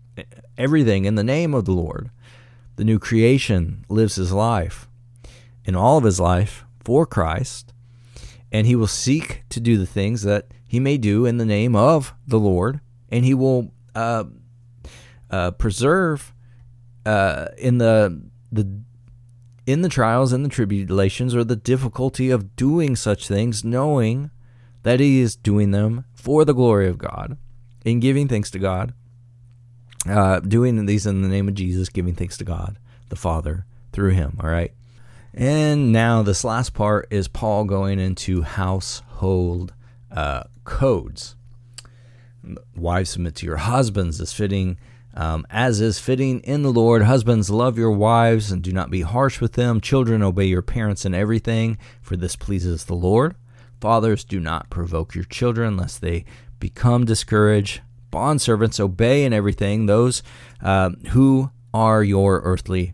everything 0.57 1.05
in 1.05 1.15
the 1.15 1.23
name 1.23 1.53
of 1.53 1.63
the 1.63 1.71
Lord. 1.71 2.09
The 2.75 2.83
new 2.83 2.99
creation 2.99 3.85
lives 3.87 4.15
his 4.15 4.33
life 4.33 4.88
in 5.65 5.75
all 5.75 5.97
of 5.97 6.03
his 6.03 6.19
life 6.19 6.65
for 6.83 7.05
Christ, 7.05 7.73
and 8.51 8.65
he 8.65 8.75
will 8.75 8.87
seek 8.87 9.43
to 9.49 9.59
do 9.59 9.77
the 9.77 9.85
things 9.85 10.23
that 10.23 10.47
he 10.67 10.79
may 10.79 10.97
do 10.97 11.25
in 11.25 11.37
the 11.37 11.45
name 11.45 11.75
of 11.75 12.13
the 12.27 12.39
Lord, 12.39 12.79
and 13.09 13.25
he 13.25 13.33
will 13.33 13.71
uh, 13.95 14.25
uh, 15.29 15.51
preserve 15.51 16.33
uh, 17.05 17.47
in 17.57 17.77
the 17.77 18.21
the 18.51 18.81
in 19.65 19.81
the 19.83 19.89
trials 19.89 20.33
and 20.33 20.43
the 20.43 20.49
tribulations 20.49 21.35
or 21.35 21.43
the 21.43 21.55
difficulty 21.55 22.31
of 22.31 22.55
doing 22.55 22.95
such 22.95 23.27
things, 23.27 23.63
knowing 23.63 24.31
that 24.83 24.99
he 24.99 25.19
is 25.19 25.35
doing 25.35 25.71
them 25.71 26.05
for 26.13 26.43
the 26.43 26.53
glory 26.53 26.87
of 26.87 26.97
God, 26.97 27.37
in 27.85 27.99
giving 27.99 28.27
thanks 28.27 28.49
to 28.51 28.59
God, 28.59 28.93
uh, 30.07 30.39
doing 30.39 30.85
these 30.85 31.05
in 31.05 31.21
the 31.21 31.27
name 31.27 31.47
of 31.47 31.53
Jesus, 31.53 31.89
giving 31.89 32.15
thanks 32.15 32.37
to 32.37 32.43
God 32.43 32.79
the 33.09 33.15
Father 33.15 33.65
through 33.91 34.11
him. 34.11 34.37
All 34.41 34.49
right. 34.49 34.73
And 35.33 35.91
now, 35.91 36.23
this 36.23 36.43
last 36.43 36.73
part 36.73 37.07
is 37.11 37.27
Paul 37.27 37.65
going 37.65 37.99
into 37.99 38.41
household 38.41 39.73
uh, 40.11 40.43
codes. 40.63 41.35
Wives, 42.75 43.11
submit 43.11 43.35
to 43.35 43.45
your 43.45 43.57
husbands 43.57 44.19
as 44.19 44.33
fitting, 44.33 44.77
um, 45.13 45.45
as 45.49 45.81
is 45.81 45.99
fitting 45.99 46.39
in 46.41 46.63
the 46.63 46.71
Lord. 46.71 47.03
Husbands, 47.03 47.49
love 47.49 47.77
your 47.77 47.91
wives 47.91 48.51
and 48.51 48.63
do 48.63 48.71
not 48.71 48.89
be 48.89 49.01
harsh 49.01 49.39
with 49.39 49.53
them. 49.53 49.81
Children, 49.81 50.23
obey 50.23 50.45
your 50.45 50.63
parents 50.63 51.05
in 51.05 51.13
everything, 51.13 51.77
for 52.01 52.15
this 52.15 52.35
pleases 52.35 52.85
the 52.85 52.95
Lord. 52.95 53.35
Fathers, 53.79 54.23
do 54.23 54.39
not 54.39 54.69
provoke 54.69 55.13
your 55.13 55.25
children, 55.25 55.77
lest 55.77 56.01
they 56.01 56.25
become 56.59 57.05
discouraged. 57.05 57.81
Bondservants, 58.11 58.79
obey 58.79 59.23
in 59.23 59.33
everything 59.33 59.85
those 59.85 60.23
uh, 60.61 60.89
who 61.09 61.51
are 61.71 62.03
your 62.03 62.41
earthly 62.43 62.93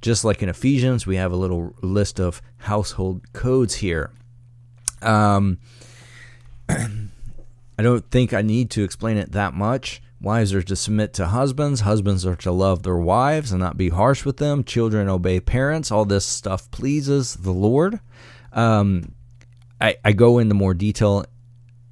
just 0.00 0.24
like 0.24 0.42
in 0.42 0.48
Ephesians, 0.48 1.06
we 1.06 1.16
have 1.16 1.32
a 1.32 1.36
little 1.36 1.74
list 1.82 2.20
of 2.20 2.40
household 2.58 3.32
codes 3.32 3.76
here. 3.76 4.10
Um, 5.02 5.58
I 6.68 7.82
don't 7.82 8.10
think 8.10 8.32
I 8.32 8.42
need 8.42 8.70
to 8.70 8.84
explain 8.84 9.16
it 9.16 9.32
that 9.32 9.54
much. 9.54 10.02
Wives 10.20 10.52
are 10.52 10.62
to 10.62 10.74
submit 10.74 11.12
to 11.14 11.26
husbands. 11.26 11.82
Husbands 11.82 12.26
are 12.26 12.36
to 12.36 12.50
love 12.50 12.82
their 12.82 12.96
wives 12.96 13.52
and 13.52 13.60
not 13.60 13.76
be 13.76 13.88
harsh 13.88 14.24
with 14.24 14.38
them. 14.38 14.64
Children 14.64 15.08
obey 15.08 15.38
parents. 15.38 15.92
All 15.92 16.04
this 16.04 16.26
stuff 16.26 16.68
pleases 16.72 17.36
the 17.36 17.52
Lord. 17.52 18.00
Um, 18.52 19.14
I, 19.80 19.96
I 20.04 20.12
go 20.12 20.38
into 20.38 20.54
more 20.54 20.74
detail 20.74 21.24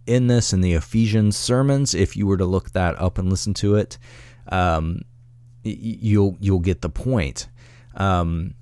in 0.06 0.26
this 0.26 0.52
in 0.52 0.60
the 0.60 0.74
Ephesians 0.74 1.36
sermons. 1.36 1.94
If 1.94 2.16
you 2.16 2.26
were 2.26 2.36
to 2.36 2.44
look 2.44 2.72
that 2.72 3.00
up 3.00 3.18
and 3.18 3.30
listen 3.30 3.54
to 3.54 3.76
it, 3.76 3.96
um, 4.48 5.02
you'll 5.62 6.36
you'll 6.40 6.60
get 6.60 6.80
the 6.80 6.88
point. 6.88 7.48
Um, 7.96 8.54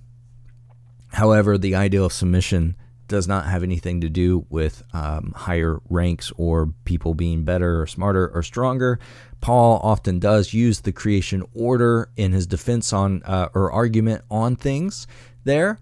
however, 1.08 1.58
the 1.58 1.74
ideal 1.74 2.06
of 2.06 2.12
submission 2.12 2.76
does 3.06 3.28
not 3.28 3.46
have 3.46 3.62
anything 3.62 4.00
to 4.00 4.08
do 4.08 4.46
with 4.48 4.82
um, 4.92 5.32
higher 5.36 5.78
ranks 5.90 6.32
or 6.36 6.72
people 6.84 7.14
being 7.14 7.44
better 7.44 7.80
or 7.82 7.86
smarter 7.86 8.28
or 8.34 8.42
stronger. 8.42 8.98
Paul 9.40 9.78
often 9.82 10.18
does 10.18 10.54
use 10.54 10.80
the 10.80 10.92
creation 10.92 11.44
order 11.54 12.08
in 12.16 12.32
his 12.32 12.46
defense 12.46 12.92
on 12.92 13.22
uh, 13.24 13.48
or 13.54 13.70
argument 13.70 14.22
on 14.30 14.56
things 14.56 15.06
there. 15.44 15.78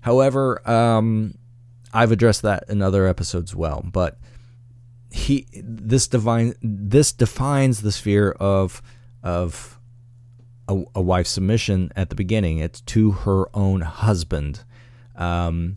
However, 0.00 0.68
um, 0.68 1.38
I've 1.92 2.12
addressed 2.12 2.42
that 2.42 2.64
in 2.68 2.82
other 2.82 3.06
episodes 3.06 3.54
well, 3.54 3.82
but 3.84 4.18
he 5.10 5.46
this 5.54 6.06
divine 6.06 6.54
this 6.60 7.10
defines 7.10 7.80
the 7.80 7.90
sphere 7.90 8.32
of 8.32 8.82
of 9.22 9.80
a, 10.68 10.82
a 10.94 11.02
wife's 11.02 11.30
submission 11.30 11.92
at 11.96 12.10
the 12.10 12.16
beginning. 12.16 12.58
It's 12.58 12.80
to 12.82 13.12
her 13.12 13.46
own 13.54 13.82
husband. 13.82 14.64
Um, 15.14 15.76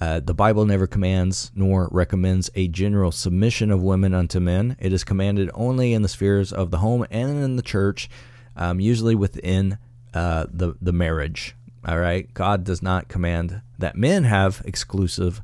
uh, 0.00 0.18
the 0.18 0.34
Bible 0.34 0.66
never 0.66 0.88
commands 0.88 1.52
nor 1.54 1.88
recommends 1.92 2.50
a 2.56 2.66
general 2.66 3.12
submission 3.12 3.70
of 3.70 3.82
women 3.82 4.14
unto 4.14 4.40
men. 4.40 4.76
It 4.80 4.92
is 4.92 5.04
commanded 5.04 5.48
only 5.54 5.92
in 5.92 6.02
the 6.02 6.08
spheres 6.08 6.52
of 6.52 6.72
the 6.72 6.78
home 6.78 7.06
and 7.10 7.42
in 7.42 7.54
the 7.54 7.62
church, 7.62 8.10
um, 8.56 8.80
usually 8.80 9.14
within 9.14 9.78
uh, 10.12 10.46
the 10.50 10.74
the 10.80 10.92
marriage. 10.92 11.54
All 11.86 11.98
right, 11.98 12.32
God 12.34 12.64
does 12.64 12.82
not 12.82 13.08
command 13.08 13.60
that 13.78 13.96
men 13.96 14.24
have 14.24 14.62
exclusive 14.64 15.40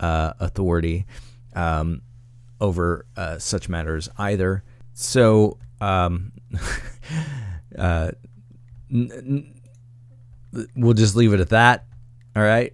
uh, 0.00 0.34
authority 0.40 1.06
um, 1.54 2.02
over 2.60 3.06
uh, 3.16 3.38
such 3.38 3.68
matters 3.68 4.08
either. 4.18 4.62
So, 4.94 5.58
um, 5.80 6.32
uh, 7.78 8.10
n- 8.92 9.52
n- 10.54 10.68
we'll 10.76 10.94
just 10.94 11.16
leave 11.16 11.32
it 11.32 11.40
at 11.40 11.50
that. 11.50 11.84
All 12.34 12.42
right, 12.42 12.72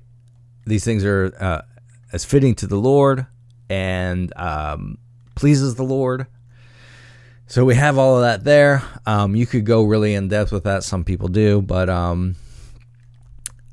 these 0.66 0.84
things 0.84 1.04
are 1.04 1.32
uh, 1.40 1.62
as 2.12 2.24
fitting 2.24 2.54
to 2.56 2.66
the 2.66 2.76
Lord 2.76 3.26
and 3.68 4.32
um, 4.36 4.98
pleases 5.34 5.74
the 5.74 5.84
Lord. 5.84 6.26
So 7.46 7.64
we 7.64 7.74
have 7.76 7.96
all 7.96 8.16
of 8.16 8.22
that 8.22 8.44
there. 8.44 8.82
Um, 9.06 9.34
you 9.34 9.46
could 9.46 9.64
go 9.64 9.82
really 9.84 10.14
in 10.14 10.28
depth 10.28 10.52
with 10.52 10.64
that. 10.64 10.84
Some 10.84 11.02
people 11.04 11.28
do, 11.28 11.62
but 11.62 11.88
um, 11.88 12.36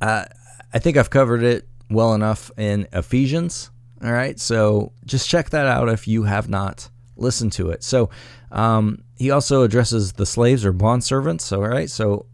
uh, 0.02 0.26
I 0.74 0.80
think 0.80 0.96
I've 0.98 1.10
covered 1.10 1.44
it 1.44 1.68
well 1.90 2.14
enough 2.14 2.52
in 2.58 2.88
Ephesians. 2.94 3.70
All 4.04 4.12
right, 4.12 4.40
so 4.40 4.92
just 5.06 5.30
check 5.30 5.50
that 5.50 5.66
out 5.66 5.90
if 5.90 6.08
you 6.08 6.24
have 6.24 6.48
not 6.50 6.90
listened 7.16 7.52
to 7.54 7.70
it. 7.70 7.84
So 7.84 8.10
um, 8.52 9.04
he 9.16 9.32
also 9.32 9.64
addresses 9.64 10.14
the 10.14 10.26
slaves 10.26 10.66
or 10.66 10.72
bond 10.72 11.04
servants. 11.04 11.46
So, 11.46 11.64
all 11.64 11.70
right, 11.70 11.90
so 11.90 12.26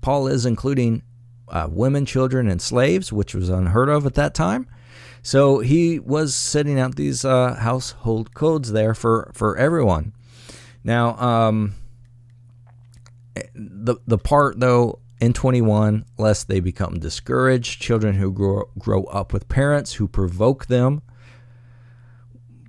Paul 0.00 0.26
is 0.28 0.46
including 0.46 1.02
uh, 1.48 1.68
women, 1.70 2.06
children, 2.06 2.48
and 2.48 2.62
slaves, 2.62 3.12
which 3.12 3.34
was 3.34 3.48
unheard 3.48 3.88
of 3.88 4.06
at 4.06 4.14
that 4.14 4.34
time. 4.34 4.68
So 5.22 5.58
he 5.58 5.98
was 5.98 6.34
setting 6.34 6.78
out 6.78 6.96
these 6.96 7.24
uh, 7.24 7.54
household 7.54 8.34
codes 8.34 8.72
there 8.72 8.94
for 8.94 9.30
for 9.34 9.56
everyone. 9.56 10.14
Now, 10.82 11.18
um, 11.18 11.74
the 13.54 13.96
the 14.06 14.16
part 14.16 14.60
though 14.60 15.00
in 15.20 15.34
21, 15.34 16.06
lest 16.16 16.48
they 16.48 16.60
become 16.60 16.98
discouraged. 16.98 17.80
Children 17.82 18.14
who 18.14 18.32
grow, 18.32 18.70
grow 18.78 19.04
up 19.04 19.34
with 19.34 19.48
parents 19.48 19.94
who 19.94 20.08
provoke 20.08 20.66
them 20.66 21.02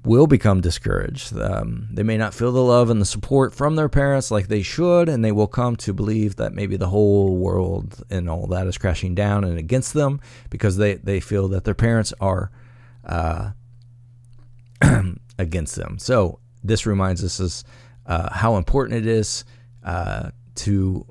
will 0.04 0.28
become 0.28 0.62
discouraged. 0.62 1.38
Um, 1.38 1.88
they 1.92 2.04
may 2.04 2.18
not 2.18 2.34
feel 2.34 2.52
the 2.52 2.64
love 2.64 2.90
and 2.90 3.00
the 3.00 3.06
support 3.06 3.54
from 3.54 3.76
their 3.76 3.90
parents 3.90 4.32
like 4.32 4.48
they 4.48 4.64
should, 4.64 5.08
and 5.08 5.24
they 5.24 5.32
will 5.32 5.48
come 5.48 5.76
to 5.78 5.94
believe 5.94 6.38
that 6.38 6.54
maybe 6.54 6.76
the 6.76 6.90
whole 6.90 7.38
world 7.38 8.04
and 8.10 8.30
all 8.30 8.48
that 8.48 8.68
is 8.68 8.78
crashing 8.78 9.14
down 9.14 9.44
and 9.44 9.58
against 9.58 9.94
them 9.94 10.20
because 10.50 10.78
they, 10.78 10.96
they 10.96 11.20
feel 11.20 11.48
that 11.50 11.66
their 11.66 11.76
parents 11.76 12.14
are 12.20 12.52
uh, 13.06 13.52
against 15.38 15.76
them. 15.76 16.00
So, 16.00 16.40
this 16.64 16.86
reminds 16.86 17.24
us 17.24 17.40
is, 17.40 17.64
uh, 18.06 18.32
how 18.34 18.58
important 18.58 19.00
it 19.00 19.08
is 19.08 19.46
uh, 19.84 20.32
to 20.56 21.06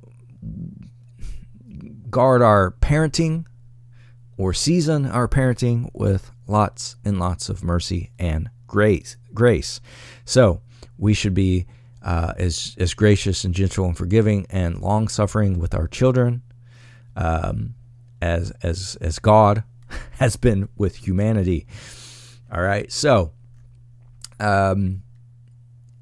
guard 2.09 2.43
our 2.43 2.73
parenting 2.81 3.47
or 4.37 4.53
season 4.53 5.07
our 5.07 5.29
parenting 5.29 5.89
with 5.93 6.33
lots 6.47 6.97
and 7.05 7.19
lots 7.19 7.49
of 7.49 7.63
mercy 7.63 8.11
and 8.19 8.51
grace. 8.71 9.17
Grace. 9.35 9.81
So 10.25 10.63
we 10.97 11.13
should 11.13 11.35
be 11.35 11.67
uh, 12.03 12.33
as 12.39 12.75
as 12.79 12.95
gracious 12.95 13.45
and 13.45 13.55
gentle 13.55 13.85
and 13.85 13.97
forgiving 13.97 14.47
and 14.49 14.81
long 14.81 15.09
suffering 15.09 15.59
with 15.59 15.75
our 15.75 15.87
children, 15.87 16.43
um, 17.17 17.75
as 18.23 18.53
as 18.63 18.97
as 19.01 19.19
God 19.19 19.65
has 20.13 20.37
been 20.37 20.69
with 20.77 20.97
humanity. 20.97 21.67
All 22.51 22.63
right. 22.63 22.91
So, 22.91 23.33
um, 24.39 25.03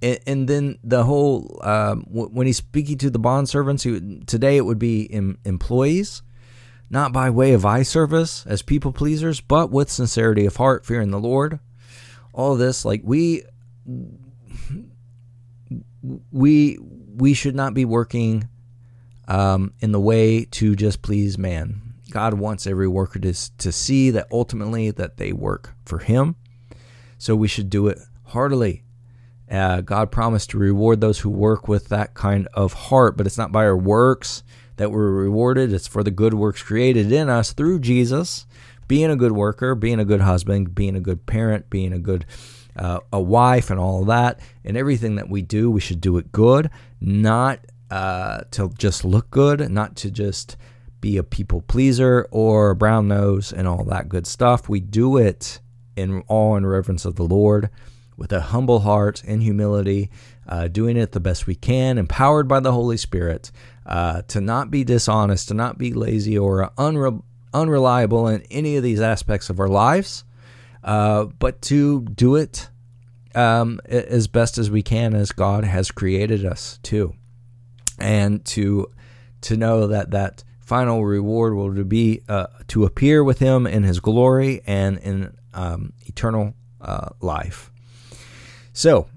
and, 0.00 0.18
and 0.26 0.48
then 0.48 0.78
the 0.84 1.04
whole 1.04 1.58
um, 1.62 2.04
w- 2.04 2.28
when 2.28 2.46
he's 2.46 2.58
speaking 2.58 2.98
to 2.98 3.10
the 3.10 3.18
bond 3.18 3.48
servants, 3.48 3.82
he, 3.82 4.20
today 4.26 4.56
it 4.56 4.64
would 4.64 4.78
be 4.78 5.12
em- 5.12 5.38
employees, 5.44 6.22
not 6.90 7.12
by 7.12 7.28
way 7.28 7.52
of 7.52 7.66
eye 7.66 7.82
service 7.82 8.46
as 8.46 8.62
people 8.62 8.92
pleasers, 8.92 9.40
but 9.40 9.70
with 9.70 9.90
sincerity 9.90 10.46
of 10.46 10.56
heart, 10.56 10.86
fearing 10.86 11.10
the 11.10 11.18
Lord. 11.18 11.60
All 12.38 12.56
this, 12.56 12.84
like 12.84 13.02
we, 13.04 13.42
we 16.32 16.78
we 16.80 17.34
should 17.34 17.56
not 17.56 17.74
be 17.74 17.84
working 17.84 18.48
um, 19.26 19.74
in 19.80 19.92
the 19.92 20.00
way 20.00 20.44
to 20.44 20.76
just 20.76 21.02
please 21.02 21.36
man. 21.36 21.82
God 22.10 22.34
wants 22.34 22.66
every 22.66 22.88
worker 22.88 23.18
to, 23.18 23.34
to 23.58 23.72
see 23.72 24.10
that 24.10 24.28
ultimately 24.32 24.90
that 24.92 25.18
they 25.18 25.32
work 25.32 25.74
for 25.84 25.98
Him. 25.98 26.36
So 27.18 27.36
we 27.36 27.48
should 27.48 27.68
do 27.68 27.88
it 27.88 27.98
heartily 28.26 28.84
uh, 29.50 29.80
God 29.80 30.10
promised 30.10 30.50
to 30.50 30.58
reward 30.58 31.00
those 31.00 31.20
who 31.20 31.30
work 31.30 31.68
with 31.68 31.88
that 31.88 32.14
kind 32.14 32.48
of 32.54 32.72
heart, 32.74 33.16
but 33.16 33.26
it's 33.26 33.38
not 33.38 33.52
by 33.52 33.64
our 33.64 33.76
works 33.76 34.42
that 34.76 34.92
we're 34.92 35.10
rewarded. 35.10 35.72
It's 35.72 35.88
for 35.88 36.02
the 36.02 36.10
good 36.10 36.34
works 36.34 36.62
created 36.62 37.10
in 37.10 37.28
us 37.28 37.52
through 37.52 37.80
Jesus, 37.80 38.46
being 38.88 39.10
a 39.10 39.16
good 39.16 39.32
worker, 39.32 39.74
being 39.74 40.00
a 40.00 40.04
good 40.04 40.22
husband, 40.22 40.74
being 40.74 40.96
a 40.96 41.00
good 41.00 41.26
parent, 41.26 41.70
being 41.70 41.92
a 41.92 41.98
good 41.98 42.26
uh, 42.76 43.00
a 43.12 43.20
wife, 43.20 43.70
and 43.70 43.78
all 43.78 44.00
of 44.02 44.06
that. 44.08 44.40
And 44.64 44.76
everything 44.76 45.16
that 45.16 45.28
we 45.28 45.42
do, 45.42 45.70
we 45.70 45.80
should 45.80 46.00
do 46.00 46.16
it 46.16 46.32
good, 46.32 46.70
not 47.00 47.60
uh, 47.90 48.42
to 48.52 48.70
just 48.78 49.04
look 49.04 49.30
good, 49.30 49.70
not 49.70 49.96
to 49.96 50.10
just 50.10 50.56
be 51.00 51.16
a 51.16 51.22
people 51.22 51.60
pleaser 51.62 52.26
or 52.30 52.70
a 52.70 52.76
brown 52.76 53.08
nose 53.08 53.52
and 53.52 53.68
all 53.68 53.84
that 53.84 54.08
good 54.08 54.26
stuff. 54.26 54.68
We 54.68 54.80
do 54.80 55.16
it 55.16 55.60
in 55.96 56.22
awe 56.28 56.56
and 56.56 56.68
reverence 56.68 57.04
of 57.04 57.16
the 57.16 57.24
Lord 57.24 57.70
with 58.16 58.32
a 58.32 58.40
humble 58.40 58.80
heart 58.80 59.22
and 59.26 59.42
humility, 59.42 60.10
uh, 60.48 60.66
doing 60.68 60.96
it 60.96 61.12
the 61.12 61.20
best 61.20 61.46
we 61.46 61.54
can, 61.54 61.98
empowered 61.98 62.48
by 62.48 62.58
the 62.60 62.72
Holy 62.72 62.96
Spirit, 62.96 63.52
uh, 63.86 64.22
to 64.22 64.40
not 64.40 64.70
be 64.70 64.82
dishonest, 64.82 65.48
to 65.48 65.54
not 65.54 65.78
be 65.78 65.92
lazy 65.92 66.36
or 66.36 66.70
unre- 66.76 67.22
unreliable 67.52 68.28
in 68.28 68.42
any 68.50 68.76
of 68.76 68.82
these 68.82 69.00
aspects 69.00 69.50
of 69.50 69.60
our 69.60 69.68
lives, 69.68 70.24
uh, 70.84 71.24
but 71.24 71.60
to 71.62 72.02
do 72.02 72.36
it 72.36 72.68
um, 73.34 73.80
as 73.84 74.28
best 74.28 74.58
as 74.58 74.70
we 74.70 74.82
can 74.82 75.14
as 75.14 75.32
God 75.32 75.64
has 75.64 75.90
created 75.90 76.44
us 76.44 76.78
to, 76.84 77.14
and 77.98 78.44
to 78.46 78.90
to 79.40 79.56
know 79.56 79.86
that 79.86 80.10
that 80.10 80.44
final 80.60 81.04
reward 81.04 81.54
will 81.54 81.84
be 81.84 82.22
uh, 82.28 82.46
to 82.68 82.84
appear 82.84 83.22
with 83.22 83.38
him 83.38 83.66
in 83.66 83.84
his 83.84 84.00
glory 84.00 84.60
and 84.66 84.98
in 84.98 85.32
um, 85.54 85.92
eternal 86.06 86.54
uh, 86.80 87.08
life. 87.20 87.70
So 88.72 89.08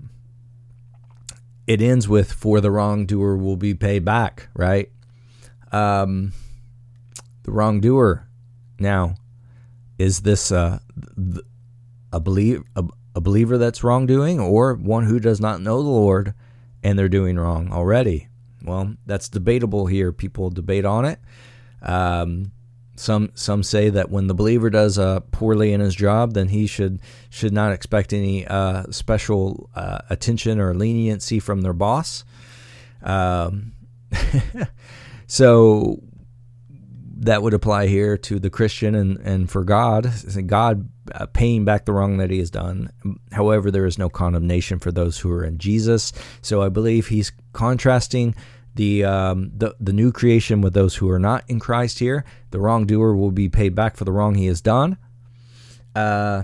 it 1.67 1.81
ends 1.81 2.07
with 2.07 2.31
for 2.31 2.61
the 2.61 2.71
wrongdoer 2.71 3.37
will 3.37 3.57
be 3.57 3.73
paid 3.73 4.05
back, 4.05 4.49
right? 4.53 4.89
Um, 5.71 6.33
the 7.43 7.51
wrongdoer. 7.51 8.27
Now, 8.79 9.15
is 9.97 10.21
this 10.21 10.51
uh, 10.51 10.79
a 12.11 12.19
believe 12.19 12.63
a, 12.75 12.83
a 13.15 13.21
believer 13.21 13.57
that's 13.57 13.83
wrongdoing, 13.83 14.39
or 14.39 14.73
one 14.75 15.05
who 15.05 15.19
does 15.19 15.39
not 15.39 15.61
know 15.61 15.81
the 15.81 15.89
Lord 15.89 16.33
and 16.83 16.97
they're 16.97 17.09
doing 17.09 17.37
wrong 17.37 17.71
already? 17.71 18.27
Well, 18.63 18.95
that's 19.05 19.29
debatable 19.29 19.87
here. 19.87 20.11
People 20.11 20.49
debate 20.49 20.85
on 20.85 21.05
it. 21.05 21.19
Um, 21.81 22.51
some 22.95 23.31
some 23.33 23.63
say 23.63 23.89
that 23.89 24.11
when 24.11 24.27
the 24.27 24.33
believer 24.33 24.69
does 24.69 24.99
uh, 24.99 25.21
poorly 25.31 25.73
in 25.73 25.81
his 25.81 25.95
job, 25.95 26.33
then 26.33 26.49
he 26.49 26.67
should 26.67 26.99
should 27.29 27.53
not 27.53 27.73
expect 27.73 28.13
any 28.13 28.45
uh, 28.45 28.83
special 28.91 29.69
uh, 29.75 29.99
attention 30.09 30.59
or 30.59 30.75
leniency 30.75 31.39
from 31.39 31.61
their 31.61 31.73
boss. 31.73 32.23
Um, 33.01 33.73
so 35.27 36.03
that 37.21 37.43
would 37.43 37.53
apply 37.53 37.85
here 37.85 38.17
to 38.17 38.39
the 38.39 38.49
Christian 38.49 38.95
and, 38.95 39.17
and 39.19 39.49
for 39.49 39.63
God, 39.63 40.11
God 40.47 40.89
uh, 41.13 41.27
paying 41.27 41.63
back 41.63 41.85
the 41.85 41.93
wrong 41.93 42.17
that 42.17 42.31
he 42.31 42.39
has 42.39 42.49
done. 42.49 42.91
However, 43.31 43.69
there 43.69 43.85
is 43.85 43.99
no 43.99 44.09
condemnation 44.09 44.79
for 44.79 44.91
those 44.91 45.19
who 45.19 45.31
are 45.31 45.43
in 45.43 45.59
Jesus. 45.59 46.13
So 46.41 46.63
I 46.63 46.69
believe 46.69 47.07
he's 47.07 47.31
contrasting 47.53 48.33
the 48.73 49.03
um, 49.03 49.51
the 49.55 49.75
the 49.79 49.93
new 49.93 50.11
creation 50.11 50.61
with 50.61 50.73
those 50.73 50.95
who 50.95 51.09
are 51.09 51.19
not 51.19 51.43
in 51.47 51.59
Christ 51.59 51.99
here. 51.99 52.25
The 52.49 52.59
wrongdoer 52.59 53.15
will 53.15 53.31
be 53.31 53.49
paid 53.49 53.75
back 53.75 53.97
for 53.97 54.05
the 54.05 54.11
wrong 54.11 54.35
he 54.35 54.47
has 54.47 54.61
done. 54.61 54.97
Uh, 55.93 56.43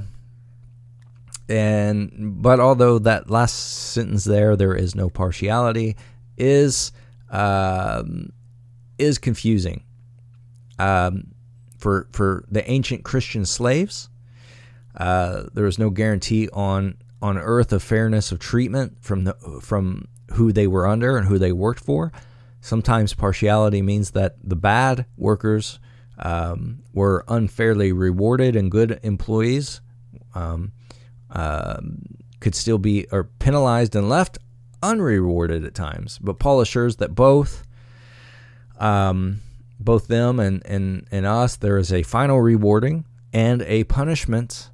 and 1.50 2.42
but 2.42 2.60
although 2.60 3.00
that 3.00 3.32
last 3.32 3.54
sentence 3.94 4.26
there, 4.26 4.56
there 4.56 4.76
is 4.76 4.94
no 4.94 5.10
partiality, 5.10 5.96
is 6.38 6.92
um, 7.32 8.32
is 9.00 9.18
confusing. 9.18 9.84
Um, 10.80 11.34
for 11.78 12.08
for 12.12 12.44
the 12.50 12.70
ancient 12.70 13.04
Christian 13.04 13.46
slaves, 13.46 14.10
uh, 14.96 15.44
there 15.54 15.66
was 15.66 15.80
no 15.80 15.90
guarantee 15.90 16.50
on 16.52 16.98
on 17.22 17.38
earth 17.38 17.72
of 17.72 17.82
fairness 17.84 18.32
of 18.32 18.40
treatment 18.40 18.98
from 19.02 19.24
the 19.24 19.34
from 19.62 20.08
who 20.34 20.52
they 20.52 20.68
were 20.68 20.88
under 20.88 21.18
and 21.18 21.28
who 21.28 21.40
they 21.40 21.52
worked 21.52 21.80
for. 21.80 22.12
Sometimes 22.62 23.13
partiality 23.13 23.82
means 23.82 24.12
that 24.12 24.36
the 24.44 24.56
bad 24.56 25.06
workers 25.16 25.80
um, 26.20 26.80
were 26.94 27.24
unfairly 27.28 27.92
rewarded 27.92 28.56
and 28.56 28.72
good 28.72 29.00
employees 29.04 29.82
um, 30.36 30.74
uh, 31.32 31.80
could 32.40 32.56
still 32.56 32.78
be 32.78 33.08
or 33.12 33.26
penalized 33.40 33.96
and 33.96 34.10
left 34.10 34.38
unrewarded 34.84 35.63
at 35.63 35.76
times. 35.76 36.20
But 36.20 36.40
Paul 36.40 36.62
assures 36.62 36.98
that 36.98 37.16
both 37.16 37.63
um, 38.80 39.42
both 39.80 40.08
them 40.08 40.40
and, 40.40 40.66
and, 40.66 41.08
and 41.12 41.26
us, 41.26 41.56
there 41.56 41.78
is 41.78 41.94
a 41.94 42.04
final 42.04 42.42
rewarding 42.42 43.06
and 43.34 43.62
a 43.63 43.84
punishment 43.86 44.70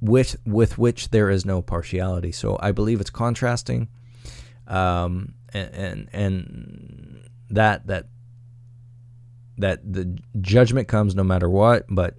with 0.00 0.36
with 0.46 0.78
which 0.78 1.10
there 1.10 1.30
is 1.30 1.44
no 1.44 1.60
partiality. 1.60 2.32
So 2.32 2.58
I 2.60 2.72
believe 2.72 3.00
it's 3.00 3.10
contrasting, 3.10 3.88
um, 4.66 5.34
and, 5.52 5.74
and 5.74 6.08
and 6.12 7.30
that 7.50 7.86
that 7.86 8.06
that 9.58 9.92
the 9.92 10.18
judgment 10.40 10.88
comes 10.88 11.14
no 11.14 11.24
matter 11.24 11.50
what, 11.50 11.84
but 11.88 12.14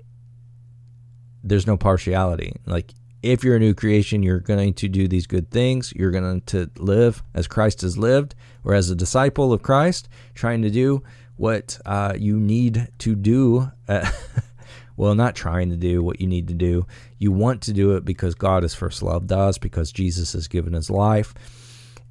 there's 1.43 1.65
no 1.65 1.75
partiality. 1.75 2.53
Like 2.67 2.93
if 3.23 3.43
you're 3.43 3.55
a 3.55 3.59
new 3.59 3.73
creation, 3.73 4.23
you're 4.23 4.39
going 4.39 4.73
to 4.75 4.87
do 4.87 5.07
these 5.07 5.27
good 5.27 5.49
things. 5.49 5.91
You're 5.95 6.11
going 6.11 6.41
to 6.41 6.69
live 6.77 7.23
as 7.33 7.47
Christ 7.47 7.81
has 7.81 7.97
lived, 7.97 8.35
or 8.63 8.73
as 8.73 8.89
a 8.89 8.95
disciple 8.95 9.53
of 9.53 9.63
Christ, 9.63 10.07
trying 10.35 10.61
to 10.61 10.69
do 10.69 11.03
what 11.41 11.79
uh, 11.87 12.13
you 12.15 12.39
need 12.39 12.87
to 12.99 13.15
do. 13.15 13.71
Uh, 13.87 14.07
well, 14.95 15.15
not 15.15 15.33
trying 15.35 15.71
to 15.71 15.75
do 15.75 16.03
what 16.03 16.21
you 16.21 16.27
need 16.27 16.47
to 16.49 16.53
do. 16.53 16.85
You 17.17 17.31
want 17.31 17.63
to 17.63 17.73
do 17.73 17.95
it 17.95 18.05
because 18.05 18.35
God 18.35 18.61
has 18.61 18.75
first 18.75 19.01
loved 19.01 19.31
us, 19.31 19.57
because 19.57 19.91
Jesus 19.91 20.33
has 20.33 20.47
given 20.47 20.73
his 20.73 20.91
life, 20.91 21.33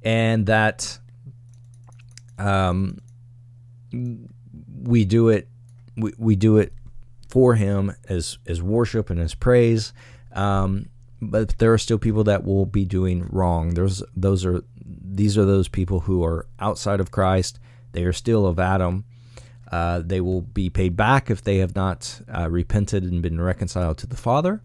and 0.03 0.47
that 0.47 0.99
um, 2.37 2.97
we 4.83 5.05
do 5.05 5.29
it. 5.29 5.47
We, 5.95 6.11
we 6.17 6.35
do 6.35 6.57
it 6.57 6.73
for 7.29 7.55
him 7.55 7.93
as 8.09 8.37
as 8.45 8.61
worship 8.61 9.09
and 9.09 9.21
as 9.21 9.33
praise. 9.33 9.93
Um, 10.33 10.87
but 11.21 11.57
there 11.57 11.71
are 11.71 11.77
still 11.77 11.99
people 11.99 12.25
that 12.25 12.43
will 12.43 12.65
be 12.65 12.83
doing 12.83 13.29
wrong. 13.31 13.75
There's 13.75 14.03
those 14.13 14.45
are 14.45 14.61
these 14.85 15.37
are 15.37 15.45
those 15.45 15.69
people 15.69 16.01
who 16.01 16.21
are 16.21 16.47
outside 16.59 16.99
of 16.99 17.11
Christ. 17.11 17.59
They 17.93 18.03
are 18.03 18.13
still 18.13 18.45
of 18.45 18.59
Adam. 18.59 19.05
Uh, 19.71 20.01
they 20.05 20.19
will 20.19 20.41
be 20.41 20.69
paid 20.69 20.97
back 20.97 21.31
if 21.31 21.41
they 21.41 21.57
have 21.59 21.75
not 21.75 22.21
uh, 22.35 22.49
repented 22.49 23.03
and 23.03 23.21
been 23.21 23.39
reconciled 23.39 23.97
to 23.97 24.05
the 24.05 24.17
Father. 24.17 24.61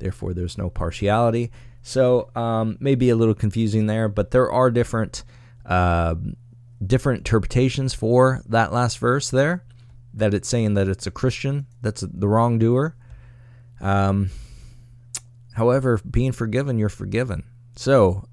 Therefore, 0.00 0.34
there's 0.34 0.58
no 0.58 0.68
partiality. 0.68 1.52
So, 1.82 2.30
um, 2.34 2.76
maybe 2.80 3.10
a 3.10 3.16
little 3.16 3.34
confusing 3.34 3.86
there, 3.86 4.08
but 4.08 4.32
there 4.32 4.50
are 4.50 4.70
different 4.70 5.22
uh, 5.64 6.16
different 6.84 7.18
interpretations 7.18 7.94
for 7.94 8.42
that 8.46 8.72
last 8.72 8.98
verse 8.98 9.30
there. 9.30 9.64
That 10.12 10.34
it's 10.34 10.48
saying 10.48 10.74
that 10.74 10.88
it's 10.88 11.06
a 11.06 11.12
Christian 11.12 11.66
that's 11.80 12.00
the 12.00 12.26
wrongdoer. 12.26 12.96
Um, 13.80 14.30
however, 15.54 16.00
being 16.10 16.32
forgiven, 16.32 16.76
you're 16.76 16.88
forgiven. 16.88 17.44
So, 17.76 18.26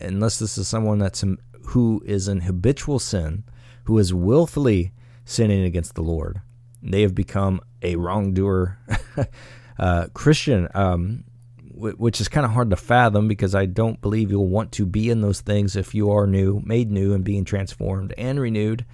unless 0.00 0.38
this 0.38 0.56
is 0.56 0.66
someone 0.66 0.98
that's 0.98 1.22
who 1.66 2.02
is 2.06 2.26
in 2.26 2.40
habitual 2.40 2.98
sin, 2.98 3.44
who 3.84 3.98
is 3.98 4.14
willfully 4.14 4.92
sinning 5.24 5.64
against 5.64 5.94
the 5.94 6.02
Lord. 6.02 6.40
They 6.82 7.02
have 7.02 7.14
become 7.14 7.60
a 7.82 7.96
wrongdoer 7.96 8.78
uh, 9.78 10.06
Christian, 10.14 10.68
um, 10.74 11.24
w- 11.74 11.96
which 11.96 12.20
is 12.20 12.28
kind 12.28 12.44
of 12.44 12.52
hard 12.52 12.70
to 12.70 12.76
fathom 12.76 13.28
because 13.28 13.54
I 13.54 13.66
don't 13.66 14.00
believe 14.00 14.30
you'll 14.30 14.48
want 14.48 14.72
to 14.72 14.86
be 14.86 15.10
in 15.10 15.20
those 15.20 15.40
things 15.40 15.76
if 15.76 15.94
you 15.94 16.10
are 16.10 16.26
new, 16.26 16.60
made 16.64 16.90
new, 16.90 17.14
and 17.14 17.24
being 17.24 17.44
transformed 17.44 18.14
and 18.18 18.40
renewed. 18.40 18.84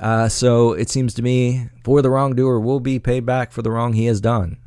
Uh, 0.00 0.28
so 0.28 0.72
it 0.72 0.90
seems 0.90 1.14
to 1.14 1.22
me, 1.22 1.68
for 1.84 2.02
the 2.02 2.10
wrongdoer 2.10 2.58
will 2.60 2.80
be 2.80 2.98
paid 2.98 3.24
back 3.24 3.52
for 3.52 3.62
the 3.62 3.70
wrong 3.70 3.92
he 3.92 4.06
has 4.06 4.20
done. 4.20 4.58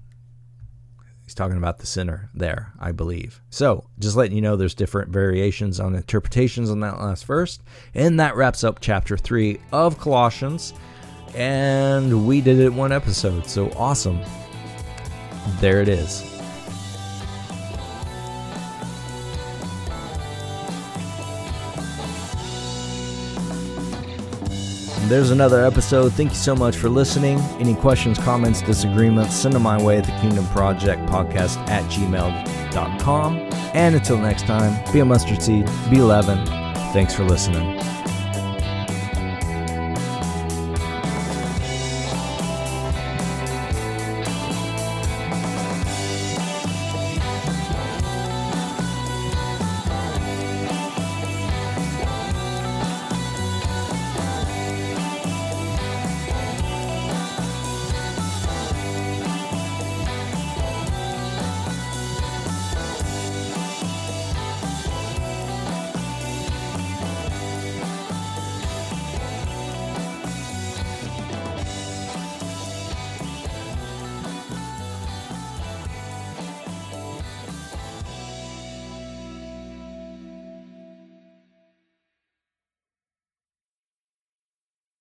He's 1.26 1.34
talking 1.34 1.58
about 1.58 1.80
the 1.80 1.88
sinner 1.88 2.30
there, 2.36 2.72
I 2.80 2.92
believe. 2.92 3.42
So, 3.50 3.90
just 3.98 4.16
letting 4.16 4.36
you 4.36 4.44
know, 4.44 4.56
there's 4.56 4.76
different 4.76 5.10
variations 5.10 5.80
on 5.80 5.96
interpretations 5.96 6.70
on 6.70 6.82
that 6.82 7.00
last 7.00 7.26
verse. 7.26 7.60
And 7.96 8.20
that 8.20 8.36
wraps 8.36 8.64
up 8.64 8.80
chapter 8.80 9.18
3 9.18 9.60
of 9.72 10.00
Colossians. 10.00 10.74
And 11.34 12.28
we 12.28 12.42
did 12.42 12.60
it 12.60 12.72
one 12.72 12.92
episode, 12.92 13.48
so 13.48 13.72
awesome. 13.72 14.22
There 15.60 15.82
it 15.82 15.90
is. 15.90 16.35
There's 25.08 25.30
another 25.30 25.64
episode. 25.64 26.14
Thank 26.14 26.32
you 26.32 26.38
so 26.38 26.56
much 26.56 26.78
for 26.78 26.90
listening. 26.90 27.38
Any 27.60 27.76
questions, 27.76 28.18
comments, 28.18 28.62
disagreements, 28.62 29.36
send 29.36 29.54
them 29.54 29.62
my 29.62 29.82
way 29.82 30.00
at 30.00 30.04
the 30.06 30.12
Kingdom 30.14 30.48
Project 30.48 31.06
Podcast 31.08 31.58
at 31.70 31.84
gmail.com. 31.92 33.38
And 33.74 33.96
until 33.96 34.18
next 34.18 34.48
time, 34.48 34.92
be 34.92 35.00
a 35.00 35.06
mustard 35.06 35.44
seed, 35.44 35.70
be 35.90 36.02
leaven. 36.02 36.44
Thanks 36.92 37.14
for 37.14 37.24
listening. 37.24 37.80